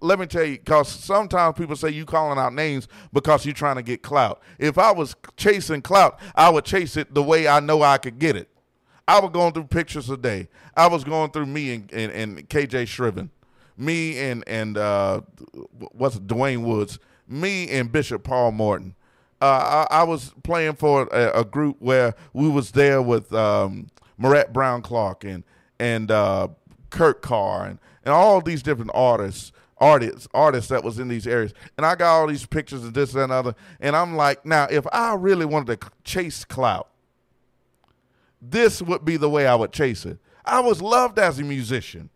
[0.01, 3.77] let me tell you, because sometimes people say you calling out names because you're trying
[3.77, 4.43] to get clout.
[4.59, 8.19] If I was chasing clout, I would chase it the way I know I could
[8.19, 8.49] get it.
[9.09, 10.49] I was going through pictures today.
[10.77, 13.31] I was going through me and, and, and KJ Shriven,
[13.79, 15.23] me and and uh,
[15.93, 18.95] what's Dwayne Woods, me and Bishop Paul Morton
[19.40, 23.88] uh, I, I, was playing for a, a, group where we was there with um,
[24.18, 25.44] Brown Clark and
[25.79, 26.49] and uh,
[26.90, 31.53] Kurt Carr and, and all these different artists artists artists that was in these areas.
[31.77, 33.55] And i got all these pictures of this and other.
[33.81, 36.88] And i'm like now if i really wanted to chase clout
[38.40, 40.18] this would be the way i would chase it.
[40.44, 42.11] I was loved as a musician.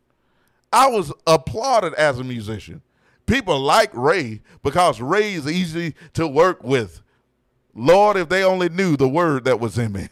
[0.73, 2.83] I was applauded as a musician.
[3.27, 7.03] People like ray because ray is easy to work with
[7.75, 10.09] Lord, if they only knew the word that was in me.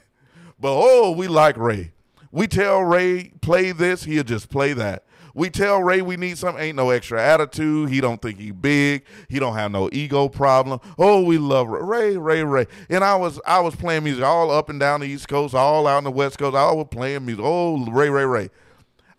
[0.59, 1.93] But oh, we like Ray.
[2.31, 5.05] We tell Ray play this, he'll just play that.
[5.35, 7.91] We tell Ray we need some ain't no extra attitude.
[7.91, 9.05] He don't think he big.
[9.29, 10.81] He don't have no ego problem.
[10.99, 12.67] Oh, we love Ray, Ray, Ray.
[12.89, 15.87] And I was I was playing music all up and down the East Coast, all
[15.87, 16.57] out in the West Coast.
[16.57, 17.45] I was playing music.
[17.45, 18.51] Oh, Ray, Ray, Ray.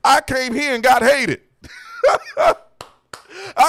[0.04, 1.42] I came here and got hated.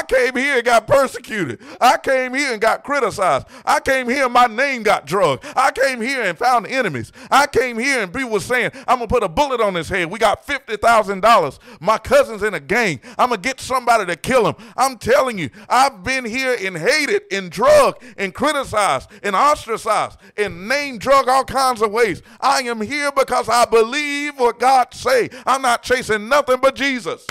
[0.08, 1.60] Came here and got persecuted.
[1.80, 3.46] I came here and got criticized.
[3.64, 5.44] I came here and my name got drugged.
[5.54, 7.12] I came here and found enemies.
[7.30, 9.88] I came here and people were saying, I'm going to put a bullet on his
[9.88, 10.10] head.
[10.10, 11.58] We got $50,000.
[11.80, 13.00] My cousin's in a gang.
[13.18, 14.54] I'm going to get somebody to kill him.
[14.76, 20.68] I'm telling you, I've been here and hated and drugged and criticized and ostracized and
[20.68, 22.22] name drug all kinds of ways.
[22.40, 25.28] I am here because I believe what God say.
[25.46, 27.26] I'm not chasing nothing but Jesus.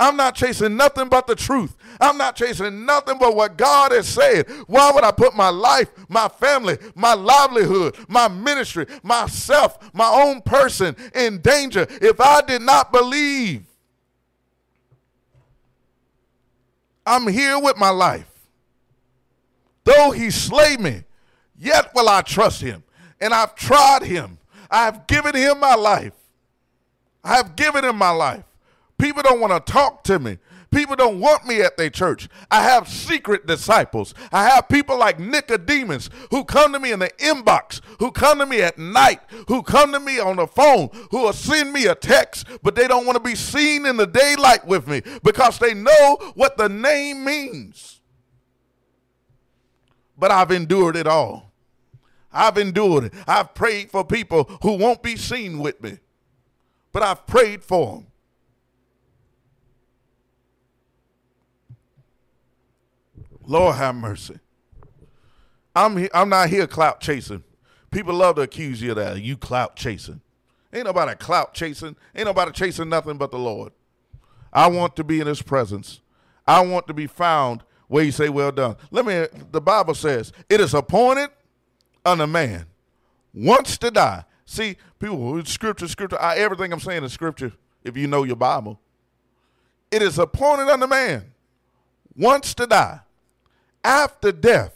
[0.00, 1.76] I'm not chasing nothing but the truth.
[2.00, 4.48] I'm not chasing nothing but what God has said.
[4.66, 10.40] Why would I put my life, my family, my livelihood, my ministry, myself, my own
[10.40, 13.66] person in danger if I did not believe?
[17.04, 18.26] I'm here with my life.
[19.84, 21.04] Though he slay me,
[21.58, 22.84] yet will I trust him.
[23.20, 24.38] And I've tried him.
[24.70, 26.14] I've given him my life.
[27.22, 28.44] I have given him my life.
[29.00, 30.38] People don't want to talk to me.
[30.70, 32.28] People don't want me at their church.
[32.50, 34.14] I have secret disciples.
[34.30, 38.46] I have people like Nicodemus who come to me in the inbox, who come to
[38.46, 41.94] me at night, who come to me on the phone, who will send me a
[41.94, 45.74] text, but they don't want to be seen in the daylight with me because they
[45.74, 48.00] know what the name means.
[50.16, 51.50] But I've endured it all.
[52.32, 53.14] I've endured it.
[53.26, 55.98] I've prayed for people who won't be seen with me,
[56.92, 58.09] but I've prayed for them.
[63.50, 64.38] Lord have mercy.
[65.74, 67.42] I'm I'm not here clout chasing.
[67.90, 69.20] People love to accuse you of that.
[69.20, 70.20] You clout chasing.
[70.72, 71.96] Ain't nobody clout chasing.
[72.14, 73.72] Ain't nobody chasing nothing but the Lord.
[74.52, 76.00] I want to be in his presence.
[76.46, 78.76] I want to be found where you say, Well done.
[78.92, 81.30] Let me the Bible says, it is appointed
[82.06, 82.66] unto man
[83.34, 84.26] wants to die.
[84.44, 86.20] See, people, scripture, scripture.
[86.20, 87.52] I, everything I'm saying is scripture.
[87.82, 88.78] If you know your Bible,
[89.90, 91.32] it is appointed unto man
[92.14, 93.00] wants to die.
[93.82, 94.74] After death,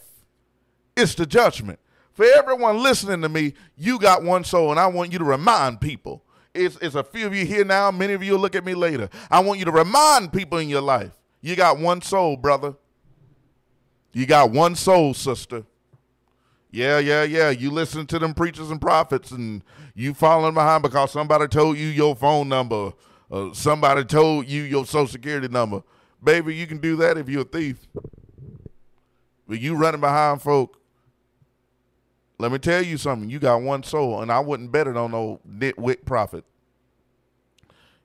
[0.97, 1.79] it's the judgment.
[2.13, 5.81] For everyone listening to me, you got one soul, and I want you to remind
[5.81, 6.23] people.
[6.55, 7.91] It's, it's a few of you here now.
[7.91, 9.09] Many of you will look at me later.
[9.31, 12.75] I want you to remind people in your life you got one soul, brother.
[14.13, 15.65] You got one soul, sister.
[16.71, 17.51] Yeah, yeah, yeah.
[17.51, 19.63] You listen to them preachers and prophets, and
[19.95, 22.93] you falling behind because somebody told you your phone number,
[23.53, 25.83] somebody told you your social security number.
[26.23, 27.87] Baby, you can do that if you're a thief.
[29.49, 30.79] But you running behind folk
[32.39, 33.31] let me tell you something.
[33.31, 36.45] You got one soul, and I wouldn't bet it on no nitwit prophet.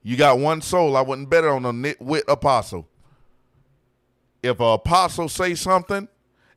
[0.04, 0.96] You got one soul.
[0.96, 2.88] I wouldn't bet it on a nitwit apostle.
[4.42, 6.08] If an apostle say something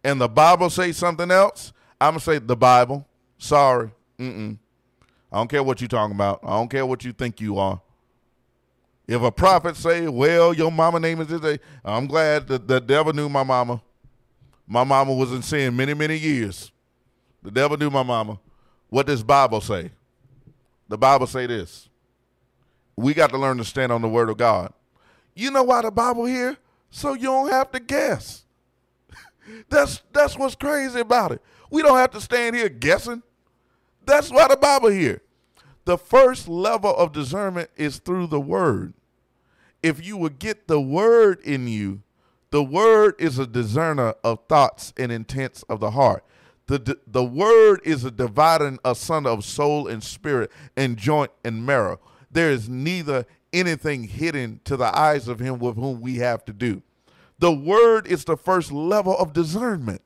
[0.05, 3.07] and the Bible say something else, I'm gonna say the Bible.
[3.39, 3.91] Sorry.
[4.18, 4.59] Mm-mm.
[5.33, 6.41] I don't care what you're talking about.
[6.45, 7.80] I don't care what you think you are.
[9.09, 13.12] If a prophet say, "Well, your mama name is this," I'm glad that the devil
[13.12, 13.83] knew my mama.
[14.73, 16.73] My mama was in sin many, many years.
[17.43, 18.41] The devil knew my mama.
[18.89, 19.91] What does Bible say?
[20.89, 21.91] The Bible say this.
[22.97, 24.73] We got to learn to stand on the word of God.
[25.35, 26.57] You know why the Bible here?
[26.91, 28.45] So you don't have to guess.
[29.68, 31.43] that's that's what's crazy about it.
[31.70, 33.23] We don't have to stand here guessing.
[34.07, 35.20] That's why the Bible here.
[35.85, 38.95] The first level of discernment is through the word.
[39.83, 42.01] If you would get the word in you,
[42.53, 46.23] the word is a discerner of thoughts and intents of the heart.
[46.67, 51.99] The, the word is a dividing asunder of soul and spirit and joint and marrow.
[52.31, 53.25] There is neither
[53.55, 56.83] anything hidden to the eyes of him with whom we have to do.
[57.39, 60.03] The word is the first level of discernment.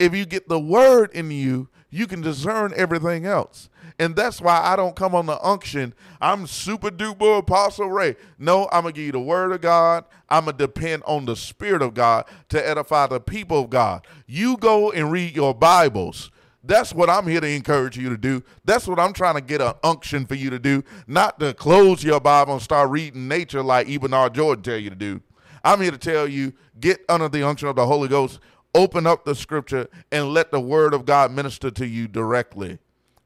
[0.00, 3.68] If you get the word in you, you can discern everything else.
[3.98, 5.94] And that's why I don't come on the unction.
[6.20, 8.16] I'm super duper Apostle Ray.
[8.38, 10.04] No, I'm going to give you the word of God.
[10.28, 14.06] I'm going to depend on the Spirit of God to edify the people of God.
[14.26, 16.32] You go and read your Bibles.
[16.64, 18.42] That's what I'm here to encourage you to do.
[18.64, 22.02] That's what I'm trying to get an unction for you to do, not to close
[22.02, 25.20] your Bible and start reading nature like Ebenard Jordan tell you to do.
[25.62, 28.40] I'm here to tell you, get under the unction of the Holy Ghost,
[28.74, 32.78] open up the scripture, and let the word of God minister to you directly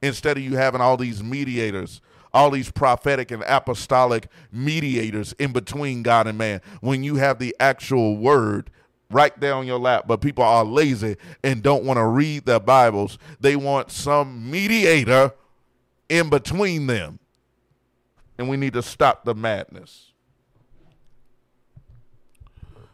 [0.03, 2.01] instead of you having all these mediators,
[2.33, 6.61] all these prophetic and apostolic mediators in between God and man.
[6.81, 8.71] When you have the actual word
[9.11, 12.61] right there on your lap, but people are lazy and don't want to read their
[12.61, 13.19] Bibles.
[13.41, 15.33] They want some mediator
[16.09, 17.19] in between them.
[18.37, 20.13] And we need to stop the madness.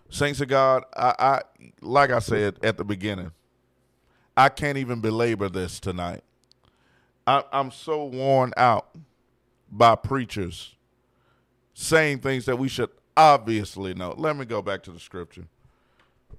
[0.08, 1.40] Saints of God, I, I
[1.80, 3.32] like I said at the beginning,
[4.36, 6.22] I can't even belabor this tonight.
[7.26, 8.90] I, I'm so worn out
[9.70, 10.74] by preachers
[11.72, 14.14] saying things that we should obviously know.
[14.16, 15.46] Let me go back to the scripture.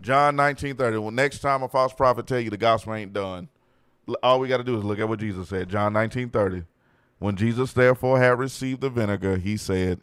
[0.02, 0.98] John 19 30.
[0.98, 3.50] Well, next time a false prophet tell you the gospel ain't done,
[4.22, 5.70] all we got to do is look at what Jesus said.
[5.70, 6.64] John 19 30.
[7.20, 10.02] When Jesus therefore had received the vinegar, he said,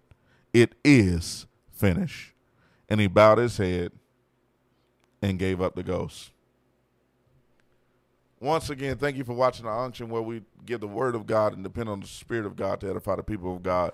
[0.53, 2.33] It is finished.
[2.89, 3.93] And he bowed his head
[5.21, 6.31] and gave up the ghost.
[8.43, 11.55] Once again, thank you for watching the unction where we give the word of God
[11.55, 13.93] and depend on the spirit of God to edify the people of God.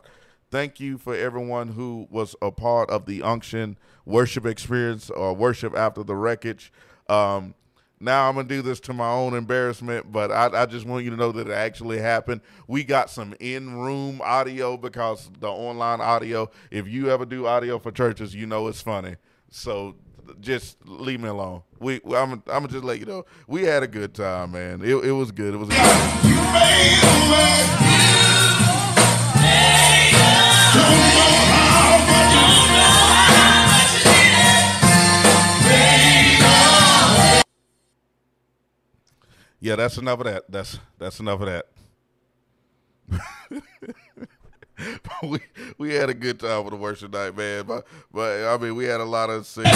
[0.50, 3.76] Thank you for everyone who was a part of the unction
[4.06, 6.72] worship experience or worship after the wreckage.
[7.10, 7.54] Um,
[8.00, 11.10] now I'm gonna do this to my own embarrassment, but I, I, just want you
[11.10, 12.40] to know that it actually happened.
[12.66, 16.50] We got some in-room audio because the online audio.
[16.70, 19.16] If you ever do audio for churches, you know it's funny.
[19.50, 19.96] So
[20.40, 21.62] just leave me alone.
[21.78, 23.24] We, I'm, I'm gonna just let you know.
[23.46, 24.82] We had a good time, man.
[24.82, 25.54] It, it was good.
[25.54, 25.68] It was.
[25.68, 25.78] good
[39.60, 40.44] Yeah, that's enough of that.
[40.48, 41.66] That's that's enough of that.
[45.02, 45.38] but we
[45.76, 47.64] we had a good time with the worship night, man.
[47.66, 49.72] But but I mean, we had a lot of singing.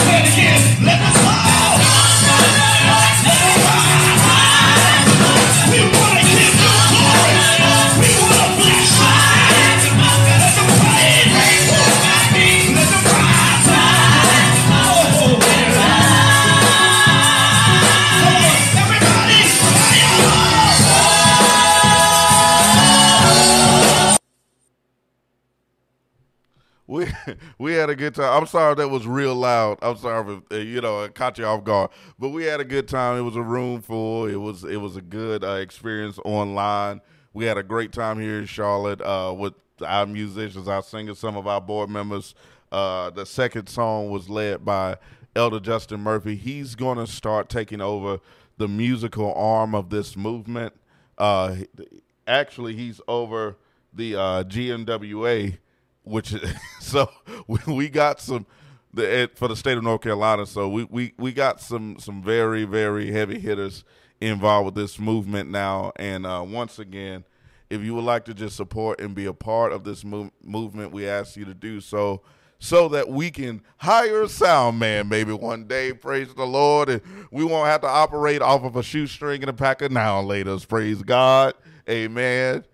[26.93, 27.07] We
[27.59, 28.43] we had a good time.
[28.43, 29.79] I'm sorry that was real loud.
[29.81, 32.65] I'm sorry if uh, you know it caught you off guard, but we had a
[32.65, 33.17] good time.
[33.17, 34.27] It was a room full.
[34.27, 37.01] It was it was a good uh, experience online.
[37.33, 41.37] We had a great time here in Charlotte uh, with our musicians, our singers, some
[41.37, 42.35] of our board members.
[42.71, 44.97] Uh, the second song was led by
[45.35, 46.37] Elder Justin Murphy.
[46.37, 48.19] He's going to start taking over
[48.59, 50.75] the musical arm of this movement.
[51.17, 51.57] Uh,
[52.27, 53.57] actually, he's over
[53.95, 55.57] the uh, GMWA
[56.05, 56.35] which
[56.81, 57.11] so
[57.67, 58.47] we, got some
[58.93, 60.47] the for the state of North Carolina.
[60.47, 63.85] So we, we, we got some some very very heavy hitters
[64.21, 65.93] involved with this movement now.
[65.97, 67.25] And uh, once again,
[67.71, 70.93] if you would like to just support and be a part of this move, movement,
[70.93, 72.23] we ask you to do so.
[72.59, 77.03] So that we can hire a sound man maybe one day, praise the Lord, and
[77.33, 80.69] we won't have to operate off of a shoestring and a pack of now laters.
[80.69, 81.55] Praise God.
[81.89, 82.65] Amen.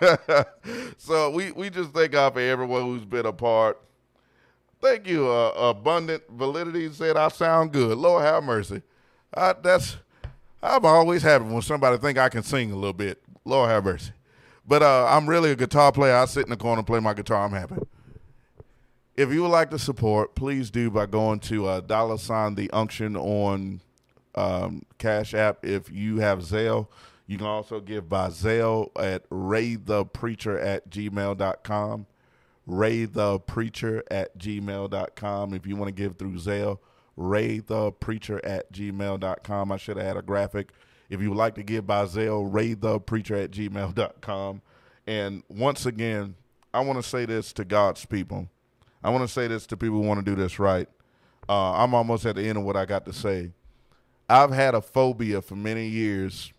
[0.98, 3.80] so we, we just thank God for everyone who's been a part.
[4.80, 5.28] Thank you.
[5.28, 7.96] Uh, Abundant Validity said I sound good.
[7.96, 8.82] Lord have mercy.
[9.34, 9.96] I, that's
[10.62, 13.22] I'm always happy when somebody think I can sing a little bit.
[13.44, 14.12] Lord have mercy.
[14.66, 16.14] But uh, I'm really a guitar player.
[16.14, 17.44] I sit in the corner and play my guitar.
[17.44, 17.76] I'm happy.
[19.16, 22.70] If you would like to support, please do by going to uh, dollar sign the
[22.70, 23.80] unction on
[24.34, 25.64] um, Cash App.
[25.64, 26.88] If you have Zelle,
[27.26, 32.06] you can also give by Zelle at raythepreacher at gmail.com.
[32.68, 35.54] Raythepreacher at gmail.com.
[35.54, 36.78] If you want to give through Zelle,
[37.18, 39.72] raythepreacher at gmail.com.
[39.72, 40.70] I should have had a graphic.
[41.08, 44.62] If you would like to give by Zelle, raythepreacher at gmail.com.
[45.06, 46.36] And once again,
[46.72, 48.48] I want to say this to God's people.
[49.02, 50.88] I want to say this to people who want to do this right.
[51.48, 53.52] Uh, I'm almost at the end of what I got to say.
[54.28, 56.52] I've had a phobia for many years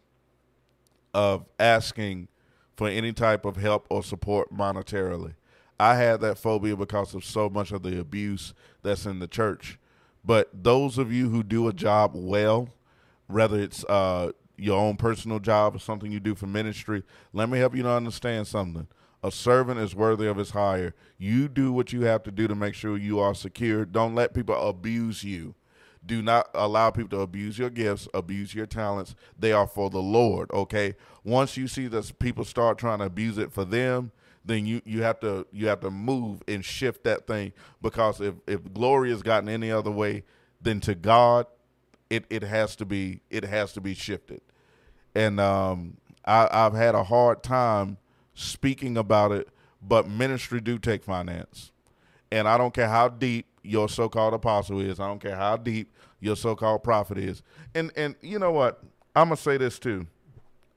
[1.13, 2.27] of asking
[2.75, 5.33] for any type of help or support monetarily.
[5.79, 8.53] I had that phobia because of so much of the abuse
[8.83, 9.77] that's in the church.
[10.23, 12.69] But those of you who do a job well,
[13.27, 17.03] whether it's uh, your own personal job or something you do for ministry,
[17.33, 18.87] let me help you to understand something.
[19.23, 20.93] A servant is worthy of his hire.
[21.17, 23.85] You do what you have to do to make sure you are secure.
[23.85, 25.55] Don't let people abuse you.
[26.07, 29.13] Do not allow people to abuse your gifts, abuse your talents.
[29.37, 30.95] They are for the Lord, okay?
[31.23, 34.11] Once you see that people start trying to abuse it for them,
[34.45, 37.51] then you, you have to you have to move and shift that thing
[37.81, 40.23] because if, if glory is gotten any other way
[40.61, 41.45] than to God,
[42.09, 44.39] it, it has to be it has to be shifted.
[45.13, 47.97] And um, I, I've had a hard time
[48.33, 49.49] speaking about it,
[49.81, 51.71] but ministry do take finance.
[52.31, 54.99] And I don't care how deep your so-called apostle is.
[54.99, 57.43] I don't care how deep your so-called prophet is.
[57.75, 58.81] And and you know what?
[59.15, 60.07] I'm gonna say this too.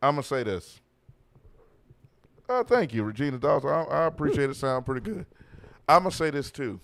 [0.03, 0.81] I'm gonna say this.
[2.49, 3.71] Oh, thank you, Regina Dawson.
[3.71, 4.57] I, I appreciate it.
[4.57, 5.27] Sound pretty good.
[5.89, 6.81] I'm gonna say this too.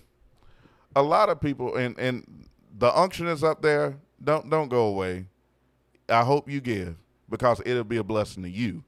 [0.95, 2.47] A lot of people and and
[2.77, 3.97] the unction is up there.
[4.23, 5.27] Don't don't go away.
[6.09, 6.95] I hope you give
[7.29, 8.83] because it'll be a blessing to you,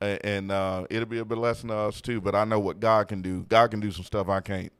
[0.00, 2.20] and, and uh, it'll be a blessing to us too.
[2.20, 3.42] But I know what God can do.
[3.48, 4.72] God can do some stuff I can't.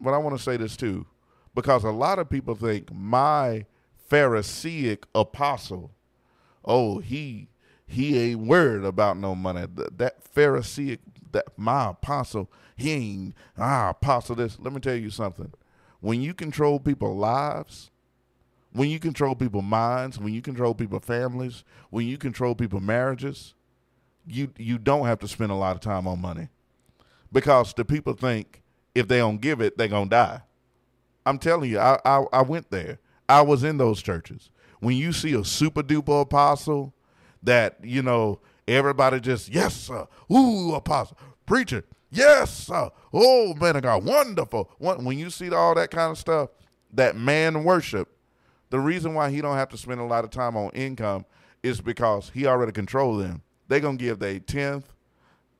[0.00, 1.06] But I want to say this too
[1.54, 3.66] because a lot of people think my
[4.08, 5.92] Pharisaic apostle,
[6.64, 7.48] oh, he
[7.86, 9.66] he ain't worried about no money.
[9.74, 11.00] That, that Pharisaic,
[11.32, 14.36] that my apostle, he ain't ah apostle.
[14.36, 14.58] This.
[14.58, 15.52] Let me tell you something.
[16.00, 17.90] When you control people's lives,
[18.72, 23.54] when you control people's minds, when you control people's families, when you control people's marriages,
[24.26, 26.48] you you don't have to spend a lot of time on money,
[27.32, 28.59] because the people think
[28.94, 30.42] if they don't give it, they're gonna die.
[31.26, 32.98] I'm telling you, I, I, I went there.
[33.28, 34.50] I was in those churches.
[34.80, 36.94] When you see a super duper apostle
[37.42, 41.16] that, you know, everybody just, yes, sir, ooh, apostle,
[41.46, 44.70] preacher, yes, sir, oh, man of God, wonderful.
[44.78, 46.50] When you see all that kind of stuff,
[46.92, 48.08] that man worship,
[48.70, 51.24] the reason why he don't have to spend a lot of time on income
[51.62, 53.42] is because he already control them.
[53.68, 54.92] They gonna give their tenth,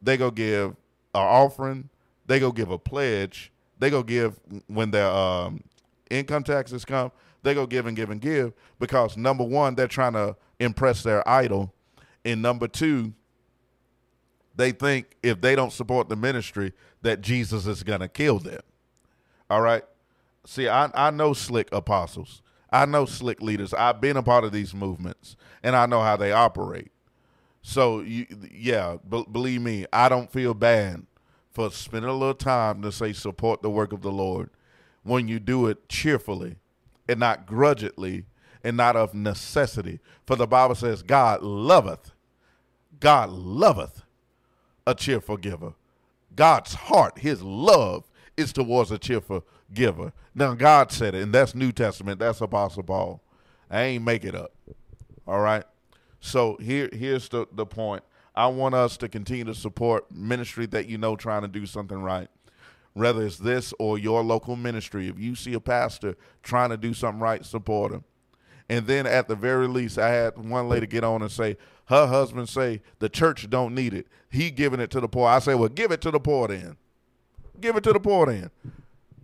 [0.00, 0.76] they go give an
[1.20, 1.90] offering,
[2.30, 3.50] they go give a pledge,
[3.80, 5.64] they go give when their um,
[6.10, 7.10] income taxes come.
[7.42, 11.28] They go give and give and give because number one, they're trying to impress their
[11.28, 11.74] idol,
[12.24, 13.14] and number two,
[14.54, 16.72] they think if they don't support the ministry
[17.02, 18.60] that Jesus is gonna kill them.
[19.50, 19.82] All right.
[20.46, 22.42] See, I I know slick apostles.
[22.70, 23.74] I know slick leaders.
[23.74, 26.92] I've been a part of these movements, and I know how they operate.
[27.60, 31.04] So, you, yeah, b- believe me, I don't feel bad
[31.52, 34.50] for spending a little time to say support the work of the Lord
[35.02, 36.56] when you do it cheerfully
[37.08, 38.24] and not grudgingly
[38.62, 40.00] and not of necessity.
[40.26, 42.12] For the Bible says, God loveth,
[43.00, 44.02] God loveth
[44.86, 45.72] a cheerful giver.
[46.36, 48.04] God's heart, his love
[48.36, 50.12] is towards a cheerful giver.
[50.34, 52.18] Now God said it, and that's New Testament.
[52.20, 53.20] That's Apostle Paul.
[53.70, 54.52] I ain't make it up.
[55.26, 55.64] All right.
[56.20, 58.02] So here here's the, the point.
[58.40, 62.02] I want us to continue to support ministry that you know trying to do something
[62.02, 62.28] right.
[62.94, 66.94] Whether it's this or your local ministry, if you see a pastor trying to do
[66.94, 68.02] something right, support him.
[68.70, 72.06] And then at the very least, I had one lady get on and say, her
[72.06, 74.06] husband say the church don't need it.
[74.30, 75.28] He giving it to the poor.
[75.28, 76.78] I say, well, give it to the poor then.
[77.60, 78.50] Give it to the poor then.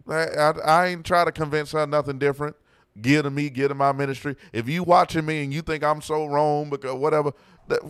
[0.06, 2.54] I, I, I ain't try to convince her nothing different.
[3.00, 4.36] Give to me, give to my ministry.
[4.52, 7.32] If you watching me and you think I'm so wrong because whatever,
[7.68, 7.80] that,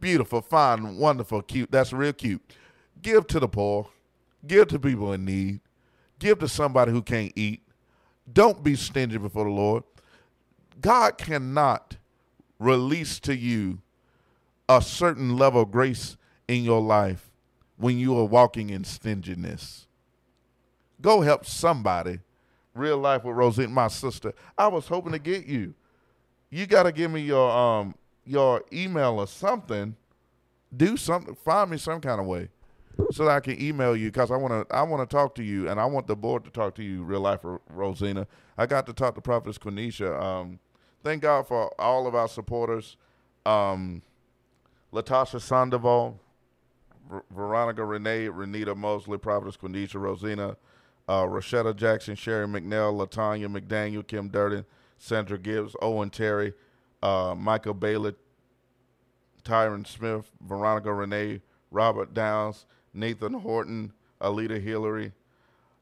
[0.00, 1.70] beautiful, fine, wonderful, cute.
[1.70, 2.42] That's real cute.
[3.00, 3.88] Give to the poor.
[4.46, 5.60] Give to people in need.
[6.18, 7.62] Give to somebody who can't eat.
[8.32, 9.84] Don't be stingy before the Lord.
[10.80, 11.96] God cannot
[12.58, 13.80] release to you
[14.68, 16.16] a certain level of grace
[16.48, 17.30] in your life
[17.76, 19.86] when you are walking in stinginess.
[21.00, 22.20] Go help somebody.
[22.74, 24.32] Real life with Rosie, my sister.
[24.56, 25.74] I was hoping to get you.
[26.48, 27.94] You got to give me your um
[28.24, 29.96] your email or something.
[30.74, 31.34] Do something.
[31.34, 32.48] Find me some kind of way
[33.10, 35.42] so that I can email you because I want to I want to talk to
[35.42, 37.02] you and I want the board to talk to you.
[37.02, 38.26] Real life, Rosina.
[38.56, 40.20] I got to talk to Prophetess Quenisha.
[40.20, 40.58] Um,
[41.02, 42.96] thank God for all of our supporters.
[43.44, 44.02] Um,
[44.92, 46.20] Latasha Sandoval,
[47.30, 50.56] Veronica Renee, Renita Mosley, Prophetess Quenisha, Rosina,
[51.08, 54.64] uh, Rashetta Jackson, Sherry McNeil, Latanya McDaniel, Kim Durden,
[54.98, 56.52] Sandra Gibbs, Owen Terry,
[57.02, 58.14] uh, Michael Bailey,
[59.44, 61.40] Tyron Smith, Veronica Renee,
[61.70, 65.12] Robert Downs, Nathan Horton, Alita Hillary,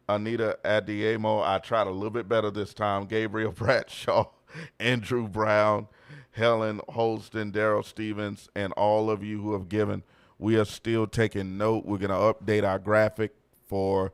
[0.08, 1.46] Anita Adiemo.
[1.46, 3.06] I tried a little bit better this time.
[3.06, 4.30] Gabriel Bradshaw,
[4.78, 5.88] Andrew Brown,
[6.32, 10.02] Helen Holston, Daryl Stevens, and all of you who have given.
[10.38, 11.84] We are still taking note.
[11.84, 13.32] We're going to update our graphic
[13.68, 14.12] for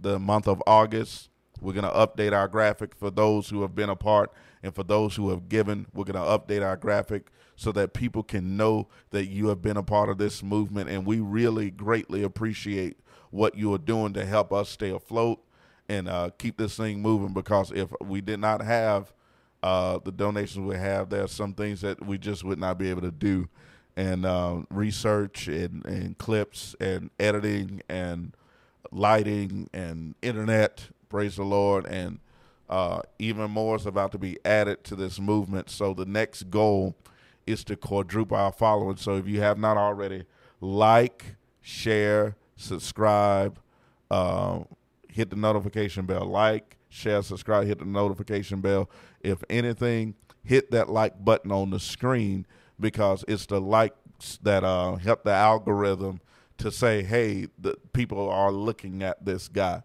[0.00, 1.28] the month of August.
[1.60, 4.32] We're going to update our graphic for those who have been a part
[4.66, 5.86] and for those who have given.
[5.94, 9.76] We're going to update our graphic so that people can know that you have been
[9.76, 10.90] a part of this movement.
[10.90, 12.98] And we really greatly appreciate
[13.30, 15.40] what you are doing to help us stay afloat
[15.88, 19.12] and uh, keep this thing moving because if we did not have
[19.62, 22.90] uh, the donations we have, there are some things that we just would not be
[22.90, 23.48] able to do.
[23.96, 28.34] And uh, research and, and clips and editing and
[28.90, 32.18] lighting and internet, praise the Lord, and
[32.68, 35.70] uh, even more is about to be added to this movement.
[35.70, 36.96] So the next goal
[37.46, 38.96] is to quadruple our following.
[38.96, 40.24] So if you have not already,
[40.60, 43.58] like, share, subscribe,
[44.10, 44.60] uh,
[45.08, 46.24] hit the notification bell.
[46.26, 48.90] Like, share, subscribe, hit the notification bell.
[49.20, 52.46] If anything, hit that like button on the screen
[52.78, 56.20] because it's the likes that uh, help the algorithm
[56.58, 59.82] to say, hey, the people are looking at this guy.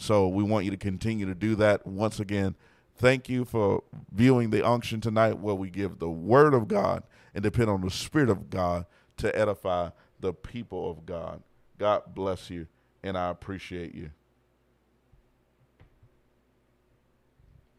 [0.00, 1.86] So we want you to continue to do that.
[1.86, 2.56] Once again,
[2.96, 7.02] thank you for viewing the unction tonight where we give the word of God
[7.34, 8.86] and depend on the spirit of God
[9.18, 11.42] to edify the people of God.
[11.76, 12.66] God bless you,
[13.02, 14.10] and I appreciate you.